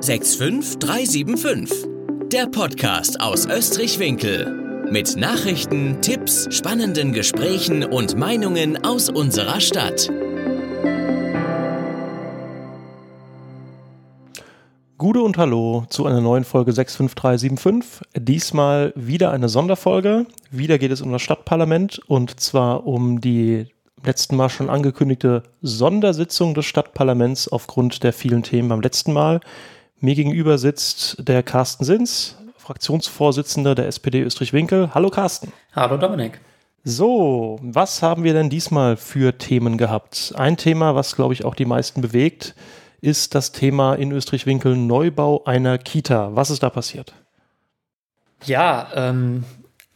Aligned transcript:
65375. 0.00 1.88
Der 2.30 2.46
Podcast 2.46 3.20
aus 3.20 3.46
Österreich-Winkel. 3.46 4.86
Mit 4.92 5.16
Nachrichten, 5.16 6.00
Tipps, 6.00 6.46
spannenden 6.54 7.12
Gesprächen 7.12 7.82
und 7.82 8.16
Meinungen 8.16 8.84
aus 8.84 9.08
unserer 9.10 9.60
Stadt. 9.60 10.08
Gute 14.98 15.20
und 15.20 15.36
Hallo 15.36 15.84
zu 15.88 16.06
einer 16.06 16.20
neuen 16.20 16.44
Folge 16.44 16.72
65375. 16.72 18.02
Diesmal 18.16 18.92
wieder 18.94 19.32
eine 19.32 19.48
Sonderfolge. 19.48 20.26
Wieder 20.52 20.78
geht 20.78 20.92
es 20.92 21.02
um 21.02 21.10
das 21.10 21.22
Stadtparlament 21.22 22.00
und 22.06 22.38
zwar 22.38 22.86
um 22.86 23.20
die 23.20 23.66
letzten 24.04 24.36
Mal 24.36 24.48
schon 24.48 24.70
angekündigte 24.70 25.42
Sondersitzung 25.60 26.54
des 26.54 26.66
Stadtparlaments 26.66 27.48
aufgrund 27.48 28.04
der 28.04 28.12
vielen 28.12 28.44
Themen 28.44 28.68
beim 28.68 28.80
letzten 28.80 29.12
Mal. 29.12 29.40
Mir 30.00 30.14
gegenüber 30.14 30.58
sitzt 30.58 31.16
der 31.26 31.42
Carsten 31.42 31.84
Sins, 31.84 32.36
Fraktionsvorsitzender 32.56 33.74
der 33.74 33.88
SPD 33.88 34.20
Österreich-Winkel. 34.20 34.94
Hallo 34.94 35.10
Carsten. 35.10 35.52
Hallo 35.74 35.96
Dominik. 35.96 36.40
So, 36.84 37.58
was 37.62 38.00
haben 38.00 38.22
wir 38.22 38.32
denn 38.32 38.48
diesmal 38.48 38.96
für 38.96 39.38
Themen 39.38 39.76
gehabt? 39.76 40.32
Ein 40.36 40.56
Thema, 40.56 40.94
was 40.94 41.16
glaube 41.16 41.34
ich 41.34 41.44
auch 41.44 41.56
die 41.56 41.64
meisten 41.64 42.00
bewegt, 42.00 42.54
ist 43.00 43.34
das 43.34 43.50
Thema 43.50 43.94
in 43.94 44.12
Österreich-Winkel 44.12 44.76
Neubau 44.76 45.42
einer 45.44 45.78
Kita. 45.78 46.30
Was 46.36 46.50
ist 46.50 46.62
da 46.62 46.70
passiert? 46.70 47.12
Ja, 48.44 48.90
ähm, 48.94 49.42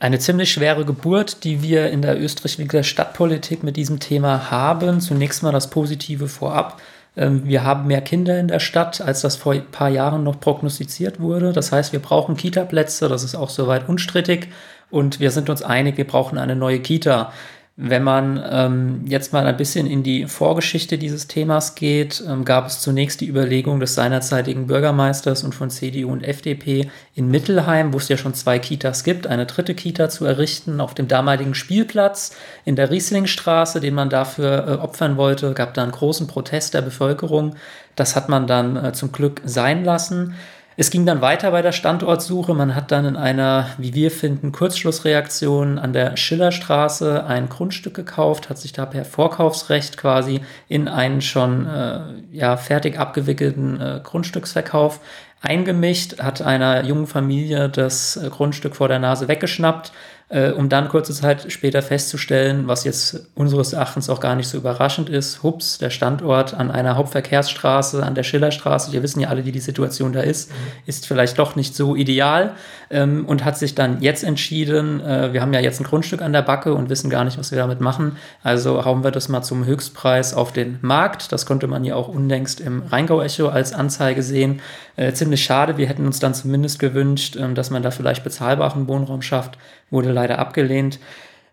eine 0.00 0.18
ziemlich 0.18 0.50
schwere 0.50 0.84
Geburt, 0.84 1.44
die 1.44 1.62
wir 1.62 1.90
in 1.90 2.02
der 2.02 2.20
Österreich-Winkler 2.20 2.82
Stadtpolitik 2.82 3.62
mit 3.62 3.76
diesem 3.76 4.00
Thema 4.00 4.50
haben. 4.50 5.00
Zunächst 5.00 5.44
mal 5.44 5.52
das 5.52 5.70
Positive 5.70 6.26
vorab. 6.26 6.80
Ähm, 7.16 7.44
wir 7.44 7.64
haben 7.64 7.86
mehr 7.86 8.00
Kinder 8.00 8.38
in 8.38 8.48
der 8.48 8.60
Stadt, 8.60 9.00
als 9.00 9.20
das 9.20 9.36
vor 9.36 9.52
ein 9.52 9.70
paar 9.70 9.88
Jahren 9.88 10.24
noch 10.24 10.40
prognostiziert 10.40 11.20
wurde. 11.20 11.52
Das 11.52 11.72
heißt, 11.72 11.92
wir 11.92 12.00
brauchen 12.00 12.36
Kita-Plätze, 12.36 13.08
das 13.08 13.22
ist 13.22 13.34
auch 13.34 13.50
soweit 13.50 13.88
unstrittig. 13.88 14.48
Und 14.90 15.20
wir 15.20 15.30
sind 15.30 15.48
uns 15.48 15.62
einig, 15.62 15.96
wir 15.96 16.06
brauchen 16.06 16.38
eine 16.38 16.56
neue 16.56 16.80
Kita. 16.80 17.32
Wenn 17.76 18.02
man 18.02 18.42
ähm, 18.50 19.04
jetzt 19.06 19.32
mal 19.32 19.46
ein 19.46 19.56
bisschen 19.56 19.86
in 19.86 20.02
die 20.02 20.26
Vorgeschichte 20.26 20.98
dieses 20.98 21.26
Themas 21.26 21.74
geht, 21.74 22.22
ähm, 22.28 22.44
gab 22.44 22.66
es 22.66 22.80
zunächst 22.80 23.22
die 23.22 23.28
Überlegung 23.28 23.80
des 23.80 23.94
seinerzeitigen 23.94 24.66
Bürgermeisters 24.66 25.42
und 25.42 25.54
von 25.54 25.70
CDU 25.70 26.12
und 26.12 26.22
FDP 26.22 26.90
in 27.14 27.28
Mittelheim, 27.28 27.94
wo 27.94 27.96
es 27.96 28.08
ja 28.08 28.18
schon 28.18 28.34
zwei 28.34 28.58
Kitas 28.58 29.04
gibt, 29.04 29.26
eine 29.26 29.46
dritte 29.46 29.74
Kita 29.74 30.10
zu 30.10 30.26
errichten 30.26 30.82
auf 30.82 30.92
dem 30.92 31.08
damaligen 31.08 31.54
Spielplatz 31.54 32.36
in 32.66 32.76
der 32.76 32.90
Rieslingstraße, 32.90 33.80
den 33.80 33.94
man 33.94 34.10
dafür 34.10 34.68
äh, 34.68 34.72
opfern 34.72 35.16
wollte. 35.16 35.54
Gab 35.54 35.72
da 35.72 35.82
einen 35.82 35.92
großen 35.92 36.26
Protest 36.26 36.74
der 36.74 36.82
Bevölkerung. 36.82 37.56
Das 37.96 38.16
hat 38.16 38.28
man 38.28 38.46
dann 38.46 38.76
äh, 38.76 38.92
zum 38.92 39.12
Glück 39.12 39.40
sein 39.46 39.82
lassen. 39.82 40.34
Es 40.76 40.90
ging 40.90 41.04
dann 41.04 41.20
weiter 41.20 41.50
bei 41.50 41.60
der 41.60 41.72
Standortsuche. 41.72 42.54
Man 42.54 42.74
hat 42.74 42.90
dann 42.90 43.04
in 43.04 43.16
einer, 43.16 43.68
wie 43.76 43.94
wir 43.94 44.10
finden, 44.10 44.52
Kurzschlussreaktion 44.52 45.78
an 45.78 45.92
der 45.92 46.16
Schillerstraße 46.16 47.24
ein 47.24 47.48
Grundstück 47.48 47.94
gekauft, 47.94 48.48
hat 48.48 48.58
sich 48.58 48.72
da 48.72 48.86
per 48.86 49.04
Vorkaufsrecht 49.04 49.96
quasi 49.96 50.40
in 50.68 50.88
einen 50.88 51.20
schon 51.20 51.66
äh, 51.66 52.00
ja, 52.30 52.56
fertig 52.56 52.98
abgewickelten 52.98 53.80
äh, 53.80 54.00
Grundstücksverkauf 54.02 55.00
eingemischt, 55.42 56.20
hat 56.20 56.40
einer 56.40 56.84
jungen 56.84 57.06
Familie 57.06 57.68
das 57.68 58.16
äh, 58.16 58.30
Grundstück 58.30 58.76
vor 58.76 58.88
der 58.88 58.98
Nase 58.98 59.28
weggeschnappt 59.28 59.92
äh, 60.32 60.50
um 60.50 60.70
dann 60.70 60.88
kurze 60.88 61.12
Zeit 61.12 61.52
später 61.52 61.82
festzustellen, 61.82 62.66
was 62.66 62.84
jetzt 62.84 63.28
unseres 63.34 63.74
Erachtens 63.74 64.08
auch 64.08 64.18
gar 64.18 64.34
nicht 64.34 64.48
so 64.48 64.56
überraschend 64.56 65.10
ist, 65.10 65.42
hups, 65.42 65.76
der 65.76 65.90
Standort 65.90 66.54
an 66.54 66.70
einer 66.70 66.96
Hauptverkehrsstraße, 66.96 68.02
an 68.02 68.14
der 68.14 68.22
Schillerstraße, 68.22 68.92
wir 68.92 69.02
wissen 69.02 69.20
ja 69.20 69.28
alle, 69.28 69.44
wie 69.44 69.52
die 69.52 69.60
Situation 69.60 70.14
da 70.14 70.20
ist, 70.20 70.50
mhm. 70.50 70.54
ist 70.86 71.06
vielleicht 71.06 71.38
doch 71.38 71.54
nicht 71.54 71.76
so 71.76 71.94
ideal 71.94 72.54
ähm, 72.92 73.24
und 73.26 73.44
hat 73.44 73.58
sich 73.58 73.74
dann 73.74 74.00
jetzt 74.00 74.22
entschieden, 74.22 75.00
äh, 75.00 75.32
wir 75.32 75.40
haben 75.40 75.52
ja 75.52 75.60
jetzt 75.60 75.80
ein 75.80 75.84
Grundstück 75.84 76.22
an 76.22 76.32
der 76.32 76.42
Backe 76.42 76.74
und 76.74 76.90
wissen 76.90 77.10
gar 77.10 77.24
nicht, 77.24 77.38
was 77.38 77.50
wir 77.50 77.58
damit 77.58 77.80
machen, 77.80 78.16
also 78.42 78.84
hauen 78.84 79.02
wir 79.02 79.10
das 79.10 79.28
mal 79.28 79.42
zum 79.42 79.64
Höchstpreis 79.64 80.34
auf 80.34 80.52
den 80.52 80.78
Markt. 80.82 81.32
Das 81.32 81.46
konnte 81.46 81.66
man 81.66 81.84
ja 81.84 81.96
auch 81.96 82.08
unlängst 82.08 82.60
im 82.60 82.82
Rheingau-Echo 82.82 83.48
als 83.48 83.72
Anzeige 83.72 84.22
sehen. 84.22 84.60
Äh, 84.96 85.12
ziemlich 85.12 85.42
schade, 85.42 85.78
wir 85.78 85.88
hätten 85.88 86.06
uns 86.06 86.20
dann 86.20 86.34
zumindest 86.34 86.78
gewünscht, 86.78 87.36
äh, 87.36 87.52
dass 87.54 87.70
man 87.70 87.82
da 87.82 87.90
vielleicht 87.90 88.22
bezahlbaren 88.22 88.86
Wohnraum 88.86 89.22
schafft 89.22 89.58
wurde 89.92 90.10
leider 90.10 90.38
abgelehnt. 90.38 90.98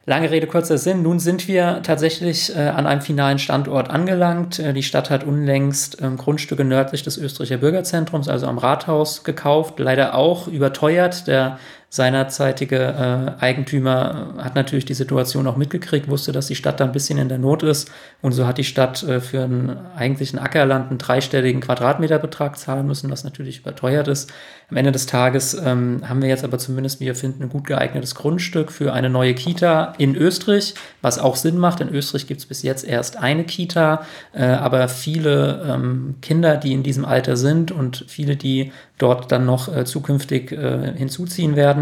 Lange 0.09 0.31
Rede, 0.31 0.47
kurzer 0.47 0.79
Sinn. 0.79 1.03
Nun 1.03 1.19
sind 1.19 1.47
wir 1.47 1.81
tatsächlich 1.83 2.55
äh, 2.55 2.61
an 2.61 2.87
einem 2.87 3.01
finalen 3.01 3.37
Standort 3.37 3.91
angelangt. 3.91 4.57
Äh, 4.57 4.73
die 4.73 4.81
Stadt 4.81 5.11
hat 5.11 5.23
unlängst 5.23 6.01
ähm, 6.01 6.17
Grundstücke 6.17 6.63
nördlich 6.63 7.03
des 7.03 7.19
Österreicher 7.19 7.57
Bürgerzentrums, 7.57 8.27
also 8.27 8.47
am 8.47 8.57
Rathaus, 8.57 9.23
gekauft. 9.23 9.77
Leider 9.77 10.15
auch 10.15 10.47
überteuert. 10.47 11.27
Der 11.27 11.59
seinerzeitige 11.91 12.77
äh, 12.77 13.43
Eigentümer 13.43 14.35
hat 14.37 14.53
natürlich 14.53 14.85
die 14.85 14.93
Situation 14.93 15.47
auch 15.47 15.57
mitgekriegt, 15.57 16.07
wusste, 16.07 16.31
dass 16.31 16.45
die 16.45 16.55
Stadt 16.55 16.79
da 16.79 16.85
ein 16.85 16.91
bisschen 16.91 17.17
in 17.17 17.29
der 17.29 17.39
Not 17.39 17.63
ist. 17.63 17.91
Und 18.21 18.33
so 18.33 18.45
hat 18.45 18.59
die 18.59 18.63
Stadt 18.63 19.01
äh, 19.03 19.19
für 19.19 19.43
einen 19.43 19.75
eigentlichen 19.95 20.37
Ackerland 20.37 20.89
einen 20.89 20.99
dreistelligen 20.99 21.61
Quadratmeterbetrag 21.61 22.57
zahlen 22.59 22.85
müssen, 22.85 23.09
was 23.09 23.23
natürlich 23.23 23.59
überteuert 23.59 24.07
ist. 24.07 24.31
Am 24.69 24.77
Ende 24.77 24.91
des 24.91 25.07
Tages 25.07 25.55
ähm, 25.55 26.03
haben 26.07 26.21
wir 26.21 26.29
jetzt 26.29 26.43
aber 26.43 26.59
zumindest, 26.59 26.99
wie 26.99 27.05
wir 27.05 27.15
finden, 27.15 27.41
ein 27.41 27.49
gut 27.49 27.65
geeignetes 27.65 28.13
Grundstück 28.13 28.71
für 28.71 28.93
eine 28.93 29.09
neue 29.09 29.33
Kita 29.33 29.93
in 29.97 30.15
Österreich, 30.15 30.75
was 31.01 31.17
auch 31.17 31.35
Sinn 31.35 31.57
macht. 31.57 31.81
In 31.81 31.89
Österreich 31.89 32.27
gibt 32.27 32.41
es 32.41 32.45
bis 32.45 32.61
jetzt 32.61 32.85
erst 32.85 33.17
eine 33.17 33.45
Kita, 33.45 34.05
äh, 34.33 34.43
aber 34.43 34.87
viele 34.89 35.65
ähm, 35.67 36.17
Kinder, 36.21 36.57
die 36.57 36.73
in 36.73 36.83
diesem 36.83 37.03
Alter 37.03 37.35
sind 37.35 37.71
und 37.71 38.05
viele, 38.07 38.35
die 38.35 38.71
dort 38.99 39.31
dann 39.31 39.45
noch 39.45 39.73
äh, 39.75 39.85
zukünftig 39.85 40.51
äh, 40.51 40.93
hinzuziehen 40.95 41.55
werden, 41.55 41.78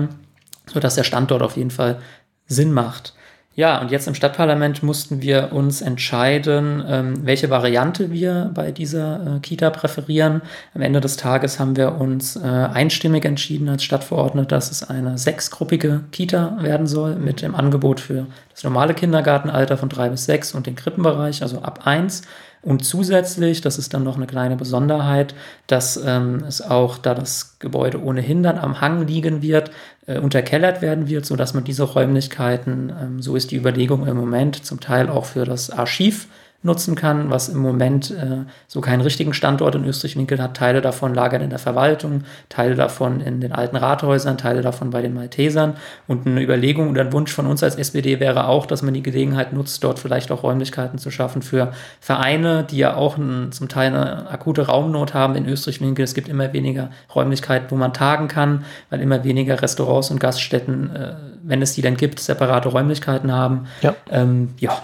sodass 0.65 0.95
der 0.95 1.03
Standort 1.03 1.41
auf 1.41 1.57
jeden 1.57 1.71
Fall 1.71 1.99
Sinn 2.47 2.71
macht. 2.73 3.13
Ja, 3.57 3.81
und 3.81 3.89
jetzt 3.89 4.07
im 4.07 4.13
Stadtparlament 4.13 4.83
mussten 4.83 5.23
wir 5.23 5.51
uns 5.51 5.81
entscheiden, 5.81 6.83
ähm, 6.87 7.25
welche 7.25 7.49
Variante 7.49 8.11
wir 8.11 8.51
bei 8.53 8.71
dieser 8.71 9.37
äh, 9.37 9.39
Kita 9.39 9.71
präferieren. 9.71 10.43
Am 10.75 10.81
Ende 10.81 11.01
des 11.01 11.17
Tages 11.17 11.59
haben 11.59 11.75
wir 11.75 11.99
uns 11.99 12.35
äh, 12.35 12.41
einstimmig 12.41 13.25
entschieden 13.25 13.67
als 13.67 13.83
Stadtverordnete, 13.83 14.49
dass 14.49 14.69
es 14.69 14.87
eine 14.87 15.17
sechsgruppige 15.17 16.01
Kita 16.11 16.59
werden 16.61 16.85
soll 16.85 17.15
mit 17.15 17.41
dem 17.41 17.55
Angebot 17.55 17.99
für 17.99 18.27
das 18.51 18.63
normale 18.63 18.93
Kindergartenalter 18.93 19.75
von 19.75 19.89
drei 19.89 20.09
bis 20.09 20.25
sechs 20.25 20.53
und 20.53 20.67
den 20.67 20.75
Krippenbereich, 20.75 21.41
also 21.41 21.63
ab 21.63 21.87
eins. 21.87 22.21
Und 22.61 22.83
zusätzlich, 22.83 23.61
das 23.61 23.77
ist 23.77 23.93
dann 23.93 24.03
noch 24.03 24.17
eine 24.17 24.27
kleine 24.27 24.55
Besonderheit, 24.55 25.35
dass 25.67 25.97
ähm, 25.97 26.43
es 26.47 26.61
auch, 26.61 26.97
da 26.97 27.13
das 27.13 27.59
Gebäude 27.59 28.01
ohnehin 28.01 28.43
dann 28.43 28.57
am 28.57 28.81
Hang 28.81 29.07
liegen 29.07 29.41
wird, 29.41 29.71
äh, 30.05 30.19
unterkellert 30.19 30.81
werden 30.81 31.07
wird, 31.07 31.25
sodass 31.25 31.53
man 31.53 31.63
diese 31.63 31.83
Räumlichkeiten, 31.83 32.91
ähm, 32.99 33.21
so 33.21 33.35
ist 33.35 33.51
die 33.51 33.57
Überlegung 33.57 34.07
im 34.07 34.17
Moment, 34.17 34.65
zum 34.65 34.79
Teil 34.79 35.09
auch 35.09 35.25
für 35.25 35.45
das 35.45 35.69
Archiv 35.69 36.27
nutzen 36.63 36.95
kann, 36.95 37.29
was 37.29 37.49
im 37.49 37.59
Moment 37.59 38.09
äh, 38.11 38.45
so 38.67 38.81
keinen 38.81 39.01
richtigen 39.01 39.33
Standort 39.33 39.75
in 39.75 39.85
Österreich-Winkel 39.85 40.41
hat. 40.41 40.57
Teile 40.57 40.81
davon 40.81 41.13
lagern 41.13 41.41
in 41.41 41.51
der 41.51 41.59
Verwaltung, 41.59 42.23
Teile 42.49 42.73
davon 42.75 43.21
in 43.21 43.41
den 43.41 43.53
alten 43.53 43.75
Rathäusern, 43.75 44.37
Teile 44.37 44.61
davon 44.61 44.89
bei 44.89 45.01
den 45.03 45.13
Maltesern. 45.13 45.75
Und 46.07 46.25
eine 46.25 46.41
Überlegung 46.41 46.89
oder 46.89 47.01
ein 47.01 47.13
Wunsch 47.13 47.31
von 47.31 47.45
uns 47.45 47.61
als 47.61 47.75
SPD 47.75 48.19
wäre 48.19 48.47
auch, 48.47 48.65
dass 48.65 48.81
man 48.81 48.95
die 48.95 49.03
Gelegenheit 49.03 49.53
nutzt, 49.53 49.83
dort 49.83 49.99
vielleicht 49.99 50.31
auch 50.31 50.41
Räumlichkeiten 50.41 50.97
zu 50.97 51.11
schaffen 51.11 51.43
für 51.43 51.73
Vereine, 51.99 52.65
die 52.69 52.77
ja 52.77 52.95
auch 52.95 53.17
ein, 53.17 53.51
zum 53.51 53.69
Teil 53.69 53.93
eine 53.93 54.29
akute 54.29 54.63
Raumnot 54.63 55.13
haben 55.13 55.35
in 55.35 55.47
Österreich-Winkel. 55.47 56.03
Es 56.03 56.15
gibt 56.15 56.27
immer 56.27 56.53
weniger 56.53 56.89
Räumlichkeiten, 57.13 57.69
wo 57.69 57.75
man 57.75 57.93
tagen 57.93 58.27
kann, 58.27 58.65
weil 58.89 58.99
immer 59.01 59.23
weniger 59.23 59.61
Restaurants 59.61 60.09
und 60.09 60.19
Gaststätten, 60.19 60.95
äh, 60.95 61.13
wenn 61.43 61.61
es 61.61 61.73
die 61.73 61.83
denn 61.83 61.97
gibt, 61.97 62.19
separate 62.19 62.69
Räumlichkeiten 62.69 63.31
haben. 63.31 63.67
Ja. 63.81 63.95
Ähm, 64.09 64.55
ja. 64.57 64.81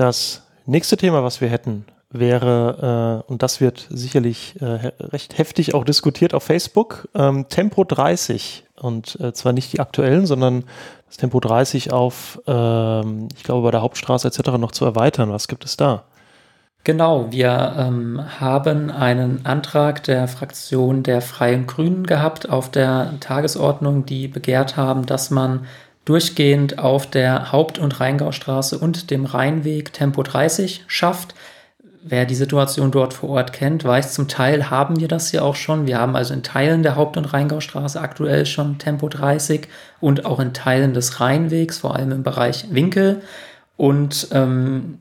Das 0.00 0.46
nächste 0.64 0.96
Thema, 0.96 1.22
was 1.22 1.42
wir 1.42 1.50
hätten, 1.50 1.84
wäre, 2.08 3.22
äh, 3.28 3.30
und 3.30 3.42
das 3.42 3.60
wird 3.60 3.86
sicherlich 3.90 4.54
äh, 4.58 4.92
recht 4.98 5.36
heftig 5.36 5.74
auch 5.74 5.84
diskutiert 5.84 6.32
auf 6.32 6.42
Facebook, 6.42 7.06
ähm, 7.14 7.50
Tempo 7.50 7.84
30. 7.84 8.64
Und 8.80 9.20
äh, 9.20 9.34
zwar 9.34 9.52
nicht 9.52 9.74
die 9.74 9.80
aktuellen, 9.80 10.24
sondern 10.24 10.64
das 11.06 11.18
Tempo 11.18 11.38
30 11.38 11.92
auf, 11.92 12.40
ähm, 12.46 13.28
ich 13.36 13.42
glaube, 13.42 13.60
bei 13.60 13.72
der 13.72 13.82
Hauptstraße 13.82 14.28
etc. 14.28 14.52
noch 14.52 14.72
zu 14.72 14.86
erweitern. 14.86 15.30
Was 15.32 15.48
gibt 15.48 15.66
es 15.66 15.76
da? 15.76 16.04
Genau, 16.84 17.30
wir 17.30 17.74
ähm, 17.76 18.22
haben 18.40 18.90
einen 18.90 19.44
Antrag 19.44 20.02
der 20.04 20.28
Fraktion 20.28 21.02
der 21.02 21.20
Freien 21.20 21.66
Grünen 21.66 22.06
gehabt 22.06 22.48
auf 22.48 22.70
der 22.70 23.20
Tagesordnung, 23.20 24.06
die 24.06 24.28
begehrt 24.28 24.78
haben, 24.78 25.04
dass 25.04 25.30
man 25.30 25.66
durchgehend 26.04 26.78
auf 26.78 27.08
der 27.08 27.52
Haupt- 27.52 27.78
und 27.78 28.00
Rheingaustraße 28.00 28.78
und 28.78 29.10
dem 29.10 29.24
Rheinweg 29.26 29.92
Tempo 29.92 30.22
30 30.22 30.84
schafft. 30.86 31.34
Wer 32.02 32.24
die 32.24 32.34
Situation 32.34 32.90
dort 32.90 33.12
vor 33.12 33.28
Ort 33.28 33.52
kennt, 33.52 33.84
weiß, 33.84 34.14
zum 34.14 34.26
Teil 34.26 34.70
haben 34.70 35.00
wir 35.00 35.08
das 35.08 35.32
ja 35.32 35.42
auch 35.42 35.54
schon. 35.54 35.86
Wir 35.86 35.98
haben 35.98 36.16
also 36.16 36.32
in 36.32 36.42
Teilen 36.42 36.82
der 36.82 36.96
Haupt- 36.96 37.18
und 37.18 37.26
Rheingaustraße 37.26 38.00
aktuell 38.00 38.46
schon 38.46 38.78
Tempo 38.78 39.08
30 39.08 39.68
und 40.00 40.24
auch 40.24 40.40
in 40.40 40.54
Teilen 40.54 40.94
des 40.94 41.20
Rheinwegs, 41.20 41.78
vor 41.78 41.94
allem 41.94 42.12
im 42.12 42.22
Bereich 42.22 42.66
Winkel. 42.70 43.20
Und 43.76 44.28
ähm, 44.32 45.00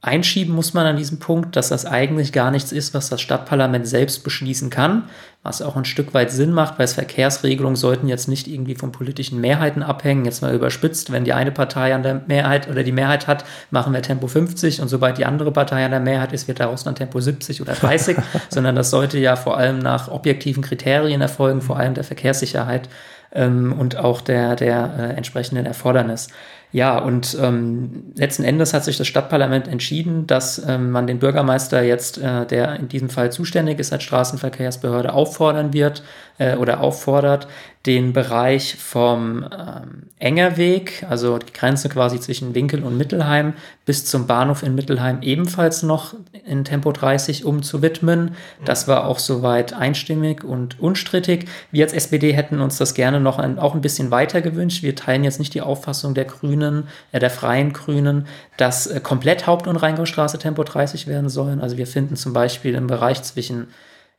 Einschieben 0.00 0.54
muss 0.54 0.74
man 0.74 0.86
an 0.86 0.96
diesem 0.96 1.18
Punkt, 1.18 1.56
dass 1.56 1.70
das 1.70 1.84
eigentlich 1.84 2.32
gar 2.32 2.52
nichts 2.52 2.70
ist, 2.70 2.94
was 2.94 3.08
das 3.08 3.20
Stadtparlament 3.20 3.84
selbst 3.84 4.22
beschließen 4.22 4.70
kann, 4.70 5.08
was 5.42 5.60
auch 5.60 5.74
ein 5.74 5.84
Stück 5.84 6.14
weit 6.14 6.30
Sinn 6.30 6.52
macht, 6.52 6.78
weil 6.78 6.86
Verkehrsregelungen 6.86 7.74
sollten 7.74 8.06
jetzt 8.06 8.28
nicht 8.28 8.46
irgendwie 8.46 8.76
von 8.76 8.92
politischen 8.92 9.40
Mehrheiten 9.40 9.82
abhängen. 9.82 10.24
Jetzt 10.24 10.40
mal 10.40 10.54
überspitzt, 10.54 11.10
wenn 11.10 11.24
die 11.24 11.32
eine 11.32 11.50
Partei 11.50 11.96
an 11.96 12.04
der 12.04 12.22
Mehrheit 12.28 12.68
oder 12.70 12.84
die 12.84 12.92
Mehrheit 12.92 13.26
hat, 13.26 13.44
machen 13.72 13.92
wir 13.92 14.00
Tempo 14.00 14.28
50 14.28 14.80
und 14.80 14.86
sobald 14.86 15.18
die 15.18 15.24
andere 15.24 15.50
Partei 15.50 15.84
an 15.84 15.90
der 15.90 15.98
Mehrheit 15.98 16.32
ist, 16.32 16.46
wird 16.46 16.60
daraus 16.60 16.84
dann 16.84 16.94
Tempo 16.94 17.18
70 17.18 17.60
oder 17.60 17.72
30, 17.72 18.18
sondern 18.50 18.76
das 18.76 18.90
sollte 18.90 19.18
ja 19.18 19.34
vor 19.34 19.56
allem 19.56 19.80
nach 19.80 20.06
objektiven 20.06 20.62
Kriterien 20.62 21.20
erfolgen, 21.22 21.60
vor 21.60 21.76
allem 21.76 21.94
der 21.94 22.04
Verkehrssicherheit 22.04 22.88
ähm, 23.32 23.72
und 23.72 23.96
auch 23.96 24.20
der, 24.20 24.54
der 24.54 24.94
äh, 24.96 25.16
entsprechenden 25.16 25.66
Erfordernis. 25.66 26.28
Ja, 26.70 26.98
und 26.98 27.36
ähm, 27.40 28.12
letzten 28.14 28.44
Endes 28.44 28.74
hat 28.74 28.84
sich 28.84 28.98
das 28.98 29.06
Stadtparlament 29.06 29.68
entschieden, 29.68 30.26
dass 30.26 30.62
ähm, 30.68 30.90
man 30.90 31.06
den 31.06 31.18
Bürgermeister 31.18 31.82
jetzt, 31.82 32.18
äh, 32.18 32.44
der 32.44 32.76
in 32.76 32.88
diesem 32.88 33.08
Fall 33.08 33.32
zuständig 33.32 33.78
ist 33.78 33.92
als 33.92 34.02
Straßenverkehrsbehörde, 34.02 35.14
auffordern 35.14 35.72
wird 35.72 36.02
äh, 36.36 36.56
oder 36.56 36.80
auffordert, 36.80 37.48
den 37.86 38.12
Bereich 38.12 38.74
vom 38.74 39.44
ähm, 39.44 40.02
Engerweg, 40.18 41.06
also 41.08 41.38
die 41.38 41.52
Grenze 41.54 41.88
quasi 41.88 42.20
zwischen 42.20 42.54
Winkel 42.54 42.82
und 42.82 42.98
Mittelheim, 42.98 43.54
bis 43.86 44.04
zum 44.04 44.26
Bahnhof 44.26 44.62
in 44.62 44.74
Mittelheim 44.74 45.22
ebenfalls 45.22 45.82
noch 45.82 46.14
in 46.44 46.64
Tempo 46.64 46.92
30 46.92 47.46
umzuwidmen. 47.46 48.32
Das 48.62 48.88
war 48.88 49.06
auch 49.06 49.18
soweit 49.18 49.72
einstimmig 49.72 50.44
und 50.44 50.78
unstrittig. 50.78 51.46
Wir 51.70 51.84
als 51.84 51.94
SPD 51.94 52.32
hätten 52.32 52.60
uns 52.60 52.76
das 52.76 52.92
gerne 52.92 53.20
noch 53.20 53.38
ein, 53.38 53.58
auch 53.58 53.74
ein 53.74 53.80
bisschen 53.80 54.10
weiter 54.10 54.42
gewünscht. 54.42 54.82
Wir 54.82 54.94
teilen 54.94 55.24
jetzt 55.24 55.38
nicht 55.38 55.54
die 55.54 55.62
Auffassung 55.62 56.12
der 56.12 56.26
Grünen, 56.26 56.57
äh, 56.62 57.18
der 57.18 57.30
Freien 57.30 57.72
Grünen, 57.72 58.26
dass 58.56 58.86
äh, 58.86 59.00
komplett 59.00 59.46
Haupt- 59.46 59.66
und 59.66 59.76
Rheingaustraße 59.76 60.38
Tempo 60.38 60.64
30 60.64 61.06
werden 61.06 61.28
sollen. 61.28 61.60
Also 61.60 61.76
wir 61.76 61.86
finden 61.86 62.16
zum 62.16 62.32
Beispiel 62.32 62.74
im 62.74 62.86
Bereich 62.86 63.22
zwischen 63.22 63.68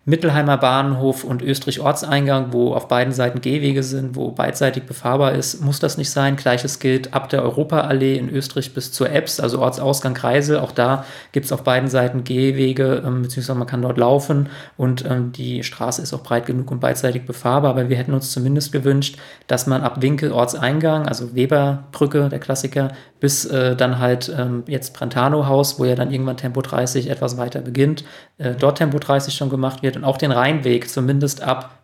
Mittelheimer 0.06 0.58
Bahnhof 0.58 1.24
und 1.24 1.42
Österreich 1.42 1.82
Ortseingang, 1.82 2.52
wo 2.52 2.74
auf 2.74 2.88
beiden 2.88 3.14
Seiten 3.14 3.42
Gehwege 3.42 3.84
sind, 3.84 4.16
wo 4.16 4.32
beidseitig 4.32 4.84
befahrbar 4.84 5.34
ist, 5.34 5.62
muss 5.62 5.80
das 5.80 5.98
nicht 5.98 6.10
sein. 6.10 6.36
Gleiches 6.36 6.80
gilt 6.80 7.14
ab 7.14 7.30
der 7.30 7.44
Europaallee 7.44 8.16
in 8.18 8.30
Österreich 8.30 8.74
bis 8.74 8.92
zur 8.92 9.12
Eps, 9.12 9.40
also 9.40 9.60
Ortsausgang 9.60 10.14
Kreisel. 10.16 10.58
Auch 10.58 10.72
da 10.72 11.06
gibt 11.32 11.46
es 11.46 11.52
auf 11.52 11.64
beiden 11.64 11.90
Seiten 11.90 12.24
Gehwege, 12.24 13.04
ähm, 13.06 13.22
beziehungsweise 13.22 13.60
man 13.60 13.68
kann 13.68 13.82
dort 13.82 13.98
laufen 13.98 14.50
und 14.78 15.06
ähm, 15.06 15.32
die 15.34 15.64
Straße 15.64 16.02
ist 16.02 16.14
auch 16.14 16.24
breit 16.24 16.48
genug 16.48 16.72
und 16.72 16.80
beidseitig 16.80 17.26
befahrbar. 17.26 17.72
Aber 17.72 17.90
wir 17.90 17.98
hätten 17.98 18.14
uns 18.14 18.32
zumindest 18.32 18.72
gewünscht, 18.72 19.20
dass 19.48 19.68
man 19.68 19.84
ab 19.84 20.02
Winkel 20.02 20.32
Ortseingang, 20.32 21.08
also 21.08 21.36
Weberbrücke, 21.36 22.30
der 22.30 22.40
Klassiker, 22.40 22.94
bis 23.20 23.46
äh, 23.46 23.76
dann 23.76 24.00
halt 24.00 24.34
ähm, 24.36 24.64
jetzt 24.68 24.94
Brentano-Haus, 24.94 25.80
wo 25.80 25.86
ja 25.86 25.96
dann 25.96 26.12
irgendwann 26.12 26.38
Tempo 26.38 26.62
30 26.62 27.10
etwas 27.10 27.38
weiter 27.38 27.62
beginnt, 27.62 28.04
äh, 28.38 28.56
dort 28.56 28.78
Tempo 28.78 29.00
30 29.00 29.34
schon 29.34 29.50
gemacht 29.50 29.84
wird 29.84 29.98
und 29.98 30.04
auch 30.04 30.18
den 30.18 30.32
Rheinweg 30.32 30.90
zumindest 30.90 31.42
ab 31.42 31.80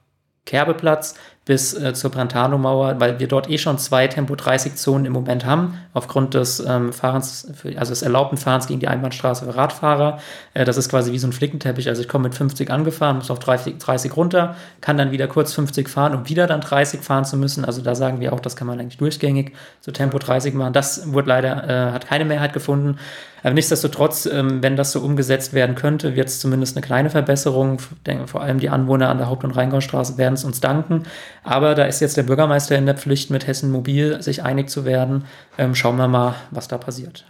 Kerbeplatz 0.46 1.16
bis 1.46 1.76
äh, 1.76 1.94
zur 1.94 2.10
Brentano-Mauer, 2.10 3.00
weil 3.00 3.20
wir 3.20 3.28
dort 3.28 3.50
eh 3.50 3.60
schon 3.60 3.78
zwei 3.78 4.08
Tempo-30-Zonen 4.08 5.06
im 5.06 5.14
Moment 5.14 5.46
haben, 5.46 5.78
aufgrund 5.94 6.34
des 6.34 6.60
ähm, 6.60 6.92
Fahrens, 6.92 7.52
für, 7.54 7.78
also 7.78 7.92
des 7.92 8.02
erlaubten 8.02 8.38
Fahrens 8.38 8.66
gegen 8.66 8.80
die 8.80 8.88
Einbahnstraße 8.88 9.46
für 9.46 9.56
Radfahrer. 9.56 10.20
Äh, 10.56 10.66
das 10.66 10.78
ist 10.78 10.90
quasi 10.90 11.12
wie 11.12 11.20
so 11.20 11.28
ein 11.28 11.34
Flickenteppich. 11.34 11.88
Also 11.88 12.02
ich 12.02 12.08
komme 12.08 12.24
mit 12.24 12.36
50 12.36 12.72
angefahren, 12.72 13.18
muss 13.18 13.30
auf 13.30 13.38
30, 13.38 13.78
30 13.78 14.18
runter, 14.18 14.56
kann 14.82 14.98
dann 14.98 15.12
wieder 15.12 15.28
kurz 15.28 15.54
50 15.54 15.88
fahren, 15.88 16.16
um 16.16 16.28
wieder 16.28 16.48
dann 16.48 16.62
30 16.62 17.02
fahren 17.02 17.26
zu 17.26 17.38
müssen. 17.38 17.64
Also 17.64 17.84
da 17.84 17.94
sagen 17.94 18.20
wir 18.20 18.34
auch, 18.34 18.40
das 18.40 18.56
kann 18.56 18.66
man 18.66 18.80
eigentlich 18.80 18.98
durchgängig 18.98 19.54
zu 19.82 19.92
Tempo 19.92 20.18
30 20.18 20.56
machen. 20.56 20.74
Das 20.74 21.14
wurde 21.14 21.30
leider, 21.30 21.70
äh, 21.70 21.92
hat 21.92 22.08
keine 22.08 22.26
Mehrheit 22.26 22.54
gefunden. 22.54 22.98
Aber 23.46 23.54
nichtsdestotrotz, 23.54 24.26
ähm, 24.26 24.64
wenn 24.64 24.76
das 24.76 24.92
so 24.92 25.02
umgesetzt 25.02 25.54
werden 25.54 25.76
könnte, 25.76 26.16
wird 26.16 26.30
es 26.30 26.40
zumindest 26.40 26.76
eine 26.76 26.84
kleine 26.84 27.12
Verbesserung. 27.12 27.78
Vor 28.26 28.42
allem 28.42 28.60
die 28.60 28.70
Anwohner 28.70 29.10
an 29.10 29.20
der 29.20 29.30
Haupt- 29.30 29.44
und 29.44 29.52
Rheingaustraße 29.52 30.18
werden 30.18 30.34
es 30.34 30.44
uns 30.44 30.62
danken. 30.62 31.04
Aber 31.44 31.76
da 31.76 31.84
ist 31.84 32.00
jetzt 32.00 32.18
der 32.18 32.24
Bürgermeister 32.24 32.76
in 32.76 32.88
der 32.88 32.96
Pflicht, 32.98 33.30
mit 33.30 33.46
Hessen 33.46 33.70
Mobil 33.70 34.20
sich 34.20 34.42
einig 34.42 34.72
zu 34.72 34.84
werden. 34.84 35.26
Ähm, 35.60 35.76
schauen 35.76 35.98
wir 35.98 36.08
mal, 36.08 36.34
was 36.50 36.68
da 36.68 36.80
passiert. 36.80 37.24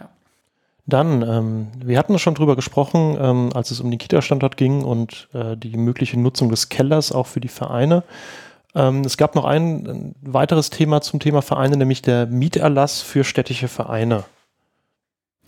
Dann, 0.86 1.20
ähm, 1.20 1.66
wir 1.84 1.98
hatten 1.98 2.18
schon 2.18 2.34
drüber 2.34 2.56
gesprochen, 2.56 3.18
ähm, 3.20 3.50
als 3.52 3.70
es 3.70 3.82
um 3.82 3.90
den 3.90 3.98
Kita-Standort 3.98 4.56
ging 4.56 4.84
und 4.84 5.28
äh, 5.34 5.54
die 5.54 5.76
mögliche 5.76 6.18
Nutzung 6.18 6.48
des 6.48 6.70
Kellers 6.70 7.12
auch 7.12 7.26
für 7.26 7.40
die 7.40 7.48
Vereine. 7.48 8.04
Ähm, 8.74 9.02
es 9.02 9.18
gab 9.18 9.34
noch 9.34 9.44
ein, 9.44 9.86
ein, 9.86 10.14
weiteres 10.22 10.70
Thema 10.70 11.02
zum 11.02 11.20
Thema 11.20 11.42
Vereine, 11.42 11.76
nämlich 11.76 12.00
der 12.00 12.24
Mieterlass 12.24 13.02
für 13.02 13.22
städtische 13.22 13.68
Vereine. 13.68 14.24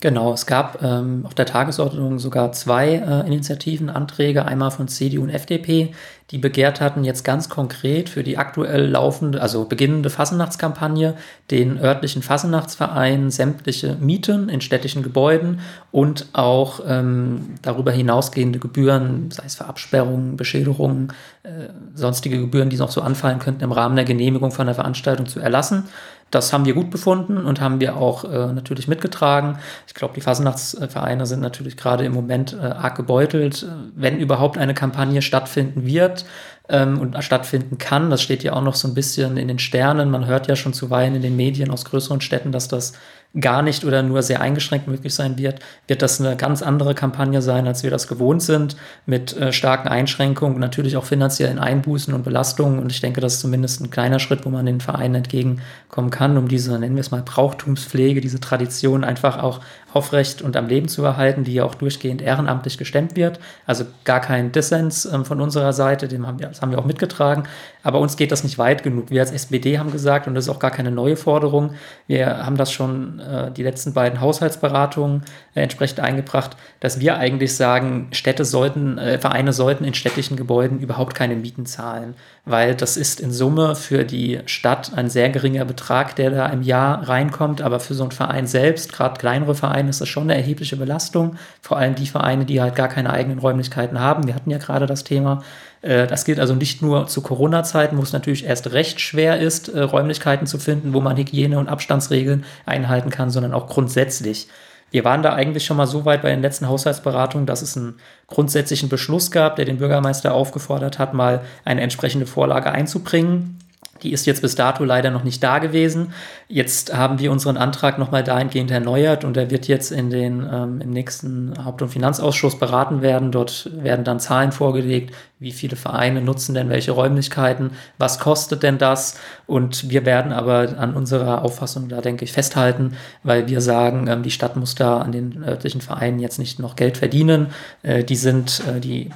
Genau, 0.01 0.31
es 0.31 0.45
gab 0.45 0.81
ähm, 0.81 1.25
auf 1.25 1.33
der 1.33 1.45
Tagesordnung 1.45 2.19
sogar 2.19 2.53
zwei 2.53 2.93
äh, 2.93 3.27
Initiativen, 3.27 3.89
Anträge, 3.89 4.45
einmal 4.45 4.71
von 4.71 4.87
CDU 4.87 5.23
und 5.23 5.29
FDP, 5.29 5.93
die 6.31 6.37
begehrt 6.37 6.79
hatten, 6.79 7.03
jetzt 7.03 7.25
ganz 7.25 7.49
konkret 7.49 8.07
für 8.07 8.23
die 8.23 8.37
aktuell 8.37 8.87
laufende, 8.87 9.41
also 9.41 9.65
beginnende 9.65 10.09
Fassenachtskampagne, 10.09 11.15
den 11.51 11.77
örtlichen 11.77 12.21
Fassenachtsvereinen 12.21 13.29
sämtliche 13.29 13.97
Mieten 13.99 14.47
in 14.47 14.61
städtischen 14.61 15.03
Gebäuden 15.03 15.59
und 15.91 16.27
auch 16.31 16.79
ähm, 16.87 17.55
darüber 17.61 17.91
hinausgehende 17.91 18.59
Gebühren, 18.59 19.31
sei 19.31 19.43
es 19.47 19.55
für 19.55 19.65
Absperrungen, 19.65 20.37
Beschilderungen, 20.37 21.11
äh, 21.43 21.49
sonstige 21.93 22.39
Gebühren, 22.39 22.69
die 22.69 22.77
noch 22.77 22.91
so 22.91 23.01
anfallen 23.01 23.39
könnten, 23.39 23.63
im 23.63 23.73
Rahmen 23.73 23.97
der 23.97 24.05
Genehmigung 24.05 24.51
von 24.51 24.67
der 24.67 24.75
Veranstaltung 24.75 25.25
zu 25.25 25.41
erlassen. 25.41 25.85
Das 26.31 26.53
haben 26.53 26.65
wir 26.65 26.73
gut 26.73 26.91
befunden 26.91 27.37
und 27.37 27.59
haben 27.59 27.79
wir 27.79 27.97
auch 27.97 28.23
äh, 28.23 28.53
natürlich 28.53 28.87
mitgetragen. 28.87 29.57
Ich 29.87 29.93
glaube, 29.93 30.13
die 30.13 30.21
Fasernachtsvereine 30.21 31.25
sind 31.25 31.41
natürlich 31.41 31.77
gerade 31.77 32.05
im 32.05 32.13
Moment 32.13 32.53
äh, 32.53 32.65
arg 32.65 32.95
gebeutelt. 32.95 33.65
Wenn 33.95 34.17
überhaupt 34.19 34.57
eine 34.57 34.73
Kampagne 34.73 35.21
stattfinden 35.21 35.85
wird 35.85 36.25
ähm, 36.69 36.99
und 36.99 37.21
stattfinden 37.23 37.77
kann, 37.77 38.09
das 38.09 38.21
steht 38.21 38.43
ja 38.43 38.53
auch 38.53 38.61
noch 38.61 38.75
so 38.75 38.87
ein 38.87 38.93
bisschen 38.93 39.37
in 39.37 39.47
den 39.47 39.59
Sternen. 39.59 40.11
Man 40.11 40.25
hört 40.25 40.47
ja 40.47 40.55
schon 40.55 40.73
zuweilen 40.73 41.15
in 41.15 41.21
den 41.21 41.35
Medien 41.35 41.71
aus 41.71 41.85
größeren 41.85 42.21
Städten, 42.21 42.51
dass 42.51 42.67
das 42.67 42.93
gar 43.39 43.61
nicht 43.61 43.85
oder 43.85 44.01
nur 44.01 44.23
sehr 44.23 44.41
eingeschränkt 44.41 44.87
möglich 44.87 45.13
sein 45.13 45.37
wird, 45.37 45.59
wird 45.87 46.01
das 46.01 46.19
eine 46.19 46.35
ganz 46.35 46.63
andere 46.63 46.95
Kampagne 46.95 47.43
sein, 47.43 47.67
als 47.67 47.83
wir 47.83 47.91
das 47.91 48.07
gewohnt 48.07 48.41
sind, 48.41 48.75
mit 49.05 49.37
äh, 49.37 49.53
starken 49.53 49.87
Einschränkungen, 49.87 50.59
natürlich 50.59 50.97
auch 50.97 51.05
finanziellen 51.05 51.59
Einbußen 51.59 52.13
und 52.15 52.23
Belastungen. 52.23 52.79
Und 52.79 52.91
ich 52.91 53.01
denke, 53.01 53.21
das 53.21 53.35
ist 53.35 53.41
zumindest 53.41 53.81
ein 53.81 53.91
kleiner 53.91 54.17
Schritt, 54.17 54.45
wo 54.45 54.49
man 54.49 54.65
den 54.65 54.81
Vereinen 54.81 55.15
entgegenkommen 55.15 56.09
kann, 56.09 56.37
um 56.37 56.47
diese, 56.47 56.79
nennen 56.79 56.95
wir 56.95 57.01
es 57.01 57.11
mal, 57.11 57.21
Brauchtumspflege, 57.21 58.19
diese 58.19 58.39
Tradition 58.39 59.03
einfach 59.03 59.37
auch 59.43 59.61
aufrecht 59.93 60.41
und 60.41 60.55
am 60.55 60.67
Leben 60.67 60.87
zu 60.87 61.03
erhalten, 61.03 61.43
die 61.43 61.53
ja 61.53 61.63
auch 61.63 61.75
durchgehend 61.75 62.21
ehrenamtlich 62.21 62.77
gestemmt 62.77 63.15
wird. 63.15 63.39
Also 63.65 63.85
gar 64.03 64.19
kein 64.19 64.51
Dissens 64.51 65.05
ähm, 65.05 65.25
von 65.25 65.41
unserer 65.41 65.73
Seite, 65.73 66.07
dem 66.07 66.27
haben 66.27 66.39
wir, 66.39 66.47
das 66.47 66.61
haben 66.61 66.71
wir 66.71 66.79
auch 66.79 66.85
mitgetragen. 66.85 67.43
Aber 67.81 67.99
uns 67.99 68.17
geht 68.17 68.31
das 68.31 68.43
nicht 68.43 68.57
weit 68.57 68.83
genug. 68.83 69.09
Wir 69.09 69.21
als 69.21 69.31
SPD 69.31 69.79
haben 69.79 69.91
gesagt, 69.91 70.27
und 70.27 70.35
das 70.35 70.45
ist 70.45 70.49
auch 70.49 70.59
gar 70.59 70.71
keine 70.71 70.91
neue 70.91 71.15
Forderung, 71.15 71.75
wir 72.07 72.45
haben 72.45 72.57
das 72.57 72.71
schon 72.71 73.19
äh, 73.19 73.51
die 73.51 73.63
letzten 73.63 73.93
beiden 73.93 74.19
Haushaltsberatungen 74.19 75.23
äh, 75.55 75.61
entsprechend 75.61 76.01
eingebracht, 76.01 76.57
dass 76.81 76.99
wir 76.99 77.17
eigentlich 77.17 77.55
sagen, 77.55 78.09
Städte 78.11 78.43
sollten, 78.43 78.97
äh, 78.97 79.17
Vereine 79.17 79.53
sollten 79.53 79.85
in 79.85 79.93
städtischen 79.93 80.35
Gebäuden 80.35 80.79
überhaupt 80.79 81.15
keine 81.15 81.35
Mieten 81.35 81.65
zahlen, 81.65 82.15
weil 82.45 82.75
das 82.75 82.97
ist 82.97 83.21
in 83.21 83.31
Summe 83.31 83.75
für 83.75 84.03
die 84.03 84.39
Stadt 84.45 84.91
ein 84.95 85.09
sehr 85.09 85.29
geringer 85.29 85.65
Betrag, 85.65 86.15
der 86.15 86.31
da 86.31 86.47
im 86.47 86.61
Jahr 86.61 87.07
reinkommt. 87.07 87.61
Aber 87.61 87.79
für 87.79 87.93
so 87.93 88.03
einen 88.03 88.11
Verein 88.11 88.47
selbst, 88.47 88.91
gerade 88.91 89.19
kleinere 89.19 89.55
Vereine, 89.55 89.78
ist 89.87 90.01
das 90.01 90.09
schon 90.09 90.23
eine 90.23 90.35
erhebliche 90.35 90.75
Belastung. 90.75 91.35
Vor 91.61 91.77
allem 91.77 91.95
die 91.95 92.07
Vereine, 92.07 92.45
die 92.45 92.61
halt 92.61 92.75
gar 92.75 92.87
keine 92.89 93.11
eigenen 93.11 93.39
Räumlichkeiten 93.39 93.99
haben. 93.99 94.27
Wir 94.27 94.35
hatten 94.35 94.51
ja 94.51 94.57
gerade 94.57 94.85
das 94.85 95.03
Thema 95.03 95.43
äh, 95.81 96.07
das 96.07 96.25
gilt 96.25 96.39
also 96.39 96.55
nicht 96.55 96.81
nur 96.81 97.07
zu 97.07 97.21
Corona-Zeiten, 97.21 97.97
wo 97.97 98.01
es 98.01 98.13
natürlich 98.13 98.45
erst 98.45 98.71
recht 98.71 98.99
schwer 98.99 99.39
ist, 99.39 99.69
äh, 99.69 99.81
Räumlichkeiten 99.81 100.47
zu 100.47 100.57
finden, 100.57 100.93
wo 100.93 101.01
man 101.01 101.17
Hygiene- 101.17 101.59
und 101.59 101.69
Abstandsregeln 101.69 102.45
einhalten 102.65 103.09
kann, 103.09 103.29
sondern 103.29 103.53
auch 103.53 103.67
grundsätzlich. 103.67 104.47
Wir 104.91 105.03
waren 105.03 105.21
da 105.21 105.33
eigentlich 105.33 105.65
schon 105.65 105.77
mal 105.77 105.85
so 105.85 106.05
weit 106.05 106.23
bei 106.23 106.31
den 106.31 106.41
letzten 106.41 106.67
Haushaltsberatungen, 106.67 107.45
dass 107.45 107.61
es 107.61 107.77
einen 107.77 107.99
grundsätzlichen 108.27 108.89
Beschluss 108.89 109.29
gab, 109.29 109.55
der 109.55 109.65
den 109.65 109.77
Bürgermeister 109.77 110.33
aufgefordert 110.33 110.97
hat, 110.97 111.13
mal 111.13 111.41
eine 111.63 111.81
entsprechende 111.81 112.25
Vorlage 112.25 112.71
einzubringen. 112.71 113.58
Die 114.03 114.13
ist 114.13 114.25
jetzt 114.25 114.41
bis 114.41 114.55
dato 114.55 114.83
leider 114.83 115.11
noch 115.11 115.23
nicht 115.23 115.43
da 115.43 115.59
gewesen. 115.59 116.13
Jetzt 116.47 116.95
haben 116.95 117.19
wir 117.19 117.31
unseren 117.31 117.57
Antrag 117.57 117.99
nochmal 117.99 118.23
dahingehend 118.23 118.71
erneuert 118.71 119.23
und 119.23 119.37
er 119.37 119.51
wird 119.51 119.67
jetzt 119.67 119.91
in 119.91 120.09
den, 120.09 120.47
ähm, 120.51 120.81
im 120.81 120.89
nächsten 120.89 121.53
Haupt- 121.63 121.81
und 121.81 121.89
Finanzausschuss 121.89 122.57
beraten 122.57 123.01
werden. 123.01 123.31
Dort 123.31 123.69
werden 123.73 124.05
dann 124.05 124.19
Zahlen 124.19 124.51
vorgelegt, 124.51 125.13
wie 125.39 125.51
viele 125.51 125.75
Vereine 125.75 126.21
nutzen 126.21 126.53
denn 126.53 126.69
welche 126.69 126.91
Räumlichkeiten, 126.91 127.71
was 127.97 128.19
kostet 128.19 128.63
denn 128.63 128.77
das? 128.77 129.17
Und 129.47 129.89
wir 129.89 130.05
werden 130.05 130.33
aber 130.33 130.77
an 130.77 130.93
unserer 130.93 131.43
Auffassung 131.43 131.87
da, 131.87 132.01
denke 132.01 132.25
ich, 132.25 132.33
festhalten, 132.33 132.93
weil 133.23 133.47
wir 133.47 133.61
sagen, 133.61 134.07
ähm, 134.07 134.23
die 134.23 134.31
Stadt 134.31 134.55
muss 134.55 134.75
da 134.75 134.99
an 134.99 135.11
den 135.11 135.43
örtlichen 135.43 135.81
Vereinen 135.81 136.19
jetzt 136.19 136.39
nicht 136.39 136.59
noch 136.59 136.75
Geld 136.75 136.97
verdienen. 136.97 137.47
Äh, 137.83 138.03
die 138.03 138.15
sind, 138.15 138.61
äh, 138.67 138.79
die 138.79 139.11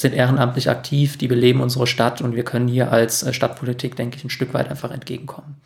sind 0.00 0.14
ehrenamtlich 0.14 0.70
aktiv, 0.70 1.18
die 1.18 1.28
beleben 1.28 1.60
unsere 1.60 1.86
Stadt 1.86 2.20
und 2.22 2.34
wir 2.34 2.44
können 2.44 2.68
hier 2.68 2.90
als 2.92 3.22
äh, 3.22 3.32
Stadtpolitik, 3.32 3.96
denke 3.96 4.16
ich, 4.16 4.24
ein 4.24 4.30
Stück 4.30 4.54
weit 4.54 4.68
einfach 4.68 4.90
entgegenkommen. 4.90 5.60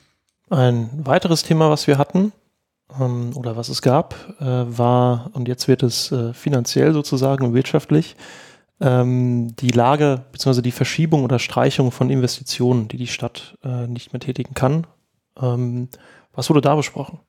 Ein 0.50 0.90
weiteres 1.06 1.42
Thema, 1.42 1.70
was 1.70 1.86
wir 1.86 1.98
hatten, 1.98 2.32
ähm, 3.00 3.36
oder 3.36 3.56
was 3.56 3.68
es 3.68 3.82
gab, 3.82 4.14
äh, 4.40 4.44
war, 4.44 5.30
und 5.32 5.48
jetzt 5.48 5.68
wird 5.68 5.82
es 5.82 6.12
äh, 6.12 6.34
finanziell 6.34 6.92
sozusagen 6.92 7.44
und 7.44 7.54
wirtschaftlich, 7.54 8.16
ähm, 8.80 9.54
die 9.56 9.70
Lage 9.70 10.24
bzw. 10.32 10.60
die 10.60 10.72
Verschiebung 10.72 11.24
oder 11.24 11.38
Streichung 11.38 11.92
von 11.92 12.10
Investitionen, 12.10 12.88
die 12.88 12.96
die 12.96 13.06
Stadt 13.06 13.56
nicht 13.86 14.12
mehr 14.12 14.20
tätigen 14.20 14.54
kann. 14.54 14.86
Ähm, 15.40 15.88
was 16.32 16.50
wurde 16.50 16.60
da 16.60 16.74
besprochen? 16.74 17.20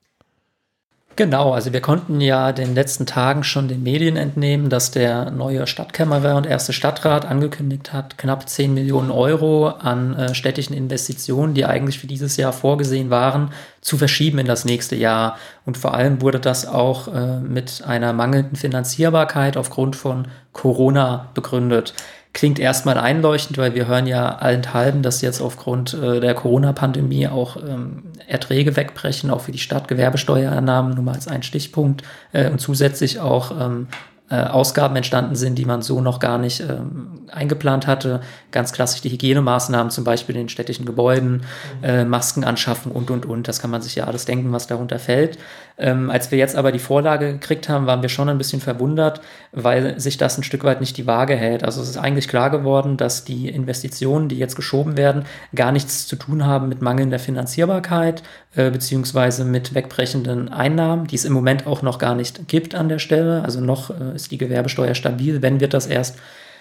Genau, 1.16 1.54
also 1.54 1.72
wir 1.72 1.80
konnten 1.80 2.20
ja 2.20 2.52
den 2.52 2.74
letzten 2.74 3.06
Tagen 3.06 3.42
schon 3.42 3.68
den 3.68 3.82
Medien 3.82 4.18
entnehmen, 4.18 4.68
dass 4.68 4.90
der 4.90 5.30
neue 5.30 5.66
Stadtkämmerer 5.66 6.36
und 6.36 6.44
erste 6.44 6.74
Stadtrat 6.74 7.24
angekündigt 7.24 7.94
hat, 7.94 8.18
knapp 8.18 8.46
10 8.46 8.74
Millionen 8.74 9.10
Euro 9.10 9.68
an 9.68 10.14
äh, 10.14 10.34
städtischen 10.34 10.76
Investitionen, 10.76 11.54
die 11.54 11.64
eigentlich 11.64 11.98
für 11.98 12.06
dieses 12.06 12.36
Jahr 12.36 12.52
vorgesehen 12.52 13.08
waren, 13.08 13.50
zu 13.80 13.96
verschieben 13.96 14.38
in 14.38 14.46
das 14.46 14.66
nächste 14.66 14.94
Jahr. 14.94 15.38
Und 15.64 15.78
vor 15.78 15.94
allem 15.94 16.20
wurde 16.20 16.38
das 16.38 16.66
auch 16.66 17.08
äh, 17.08 17.40
mit 17.40 17.82
einer 17.86 18.12
mangelnden 18.12 18.56
Finanzierbarkeit 18.56 19.56
aufgrund 19.56 19.96
von 19.96 20.28
Corona 20.52 21.30
begründet 21.32 21.94
klingt 22.36 22.58
erstmal 22.58 22.98
einleuchtend, 22.98 23.56
weil 23.56 23.74
wir 23.74 23.86
hören 23.86 24.06
ja 24.06 24.36
allenthalben, 24.36 25.00
dass 25.00 25.22
jetzt 25.22 25.40
aufgrund 25.40 25.94
äh, 25.94 26.20
der 26.20 26.34
Corona-Pandemie 26.34 27.28
auch 27.28 27.56
ähm, 27.56 28.02
Erträge 28.28 28.76
wegbrechen, 28.76 29.30
auch 29.30 29.40
für 29.40 29.52
die 29.52 29.58
Stadt, 29.58 29.88
Gewerbesteuereinnahmen, 29.88 30.94
nur 30.94 31.02
mal 31.02 31.14
als 31.14 31.28
ein 31.28 31.42
Stichpunkt, 31.42 32.02
äh, 32.34 32.50
und 32.50 32.60
zusätzlich 32.60 33.20
auch 33.20 33.58
ähm, 33.58 33.88
äh, 34.28 34.42
Ausgaben 34.42 34.96
entstanden 34.96 35.34
sind, 35.34 35.56
die 35.56 35.64
man 35.64 35.80
so 35.80 36.02
noch 36.02 36.18
gar 36.18 36.36
nicht 36.36 36.60
ähm, 36.60 37.20
eingeplant 37.32 37.86
hatte. 37.86 38.20
Ganz 38.50 38.72
klassisch 38.72 39.00
die 39.00 39.10
Hygienemaßnahmen, 39.10 39.90
zum 39.90 40.04
Beispiel 40.04 40.34
in 40.34 40.42
den 40.42 40.48
städtischen 40.50 40.84
Gebäuden, 40.84 41.44
äh, 41.82 42.04
Maskenanschaffung 42.04 42.92
und, 42.92 43.10
und, 43.10 43.24
und. 43.24 43.48
Das 43.48 43.60
kann 43.60 43.70
man 43.70 43.80
sich 43.80 43.94
ja 43.94 44.04
alles 44.04 44.26
denken, 44.26 44.52
was 44.52 44.66
darunter 44.66 44.98
fällt. 44.98 45.38
Ähm, 45.78 46.10
als 46.10 46.30
wir 46.30 46.38
jetzt 46.38 46.56
aber 46.56 46.72
die 46.72 46.78
Vorlage 46.78 47.32
gekriegt 47.32 47.68
haben, 47.68 47.86
waren 47.86 48.00
wir 48.00 48.08
schon 48.08 48.30
ein 48.30 48.38
bisschen 48.38 48.62
verwundert, 48.62 49.20
weil 49.52 50.00
sich 50.00 50.16
das 50.16 50.38
ein 50.38 50.42
Stück 50.42 50.64
weit 50.64 50.80
nicht 50.80 50.96
die 50.96 51.06
Waage 51.06 51.36
hält. 51.36 51.64
Also 51.64 51.82
es 51.82 51.90
ist 51.90 51.98
eigentlich 51.98 52.28
klar 52.28 52.50
geworden, 52.50 52.96
dass 52.96 53.24
die 53.24 53.48
Investitionen, 53.48 54.28
die 54.28 54.38
jetzt 54.38 54.56
geschoben 54.56 54.96
werden, 54.96 55.24
gar 55.54 55.72
nichts 55.72 56.06
zu 56.06 56.16
tun 56.16 56.46
haben 56.46 56.68
mit 56.68 56.80
mangelnder 56.80 57.18
Finanzierbarkeit 57.18 58.22
äh, 58.54 58.70
beziehungsweise 58.70 59.44
mit 59.44 59.74
wegbrechenden 59.74 60.48
Einnahmen, 60.48 61.06
die 61.06 61.16
es 61.16 61.26
im 61.26 61.34
Moment 61.34 61.66
auch 61.66 61.82
noch 61.82 61.98
gar 61.98 62.14
nicht 62.14 62.48
gibt 62.48 62.74
an 62.74 62.88
der 62.88 62.98
Stelle. 62.98 63.42
Also 63.44 63.60
noch 63.60 63.90
äh, 63.90 64.14
ist 64.14 64.30
die 64.30 64.38
Gewerbesteuer 64.38 64.94
stabil, 64.94 65.42
wenn 65.42 65.60
wird 65.60 65.74
das 65.74 65.86
erst 65.86 66.18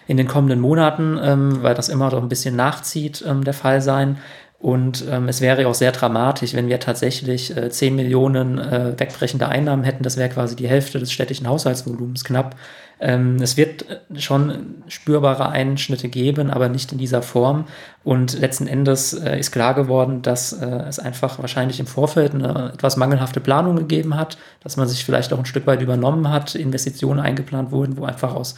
in 0.07 0.17
den 0.17 0.27
kommenden 0.27 0.60
Monaten, 0.60 1.17
ähm, 1.22 1.63
weil 1.63 1.74
das 1.74 1.89
immer 1.89 2.12
noch 2.12 2.22
ein 2.22 2.29
bisschen 2.29 2.55
nachzieht, 2.55 3.24
ähm, 3.27 3.43
der 3.43 3.53
Fall 3.53 3.81
sein. 3.81 4.17
Und 4.57 5.05
ähm, 5.12 5.27
es 5.27 5.41
wäre 5.41 5.67
auch 5.67 5.74
sehr 5.74 5.91
dramatisch, 5.91 6.53
wenn 6.53 6.67
wir 6.67 6.79
tatsächlich 6.79 7.55
äh, 7.55 7.69
10 7.69 7.95
Millionen 7.95 8.57
äh, 8.57 8.93
wegbrechende 8.97 9.47
Einnahmen 9.47 9.83
hätten. 9.83 10.03
Das 10.03 10.17
wäre 10.17 10.29
quasi 10.29 10.55
die 10.55 10.67
Hälfte 10.67 10.97
des 10.97 11.12
städtischen 11.12 11.47
Haushaltsvolumens 11.47 12.24
knapp. 12.24 12.55
Ähm, 13.00 13.38
es 13.41 13.57
wird 13.57 13.89
äh, 13.89 14.19
schon 14.19 14.83
spürbare 14.88 15.50
Einschnitte 15.50 16.07
geben, 16.07 16.50
aber 16.50 16.69
nicht 16.69 16.93
in 16.93 16.97
dieser 16.97 17.21
Form. 17.21 17.65
Und 18.03 18.39
letzten 18.39 18.67
Endes 18.67 19.13
äh, 19.13 19.38
ist 19.38 19.51
klar 19.51 19.74
geworden, 19.74 20.21
dass 20.21 20.53
äh, 20.53 20.65
es 20.88 21.00
einfach 21.00 21.38
wahrscheinlich 21.39 21.81
im 21.81 21.88
Vorfeld 21.88 22.33
eine 22.33 22.71
etwas 22.74 22.95
mangelhafte 22.95 23.41
Planung 23.41 23.75
gegeben 23.75 24.15
hat, 24.15 24.38
dass 24.63 24.77
man 24.77 24.88
sich 24.88 25.03
vielleicht 25.03 25.33
auch 25.33 25.39
ein 25.39 25.45
Stück 25.45 25.67
weit 25.67 25.81
übernommen 25.81 26.29
hat, 26.31 26.55
Investitionen 26.55 27.19
eingeplant 27.19 27.71
wurden, 27.71 27.97
wo 27.97 28.05
einfach 28.05 28.33
aus 28.33 28.55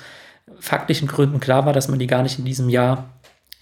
faktischen 0.60 1.08
Gründen 1.08 1.40
klar 1.40 1.66
war, 1.66 1.74
dass 1.74 1.88
man 1.88 2.00
die 2.00 2.08
gar 2.08 2.24
nicht 2.24 2.40
in 2.40 2.46
diesem 2.46 2.70
Jahr 2.70 3.10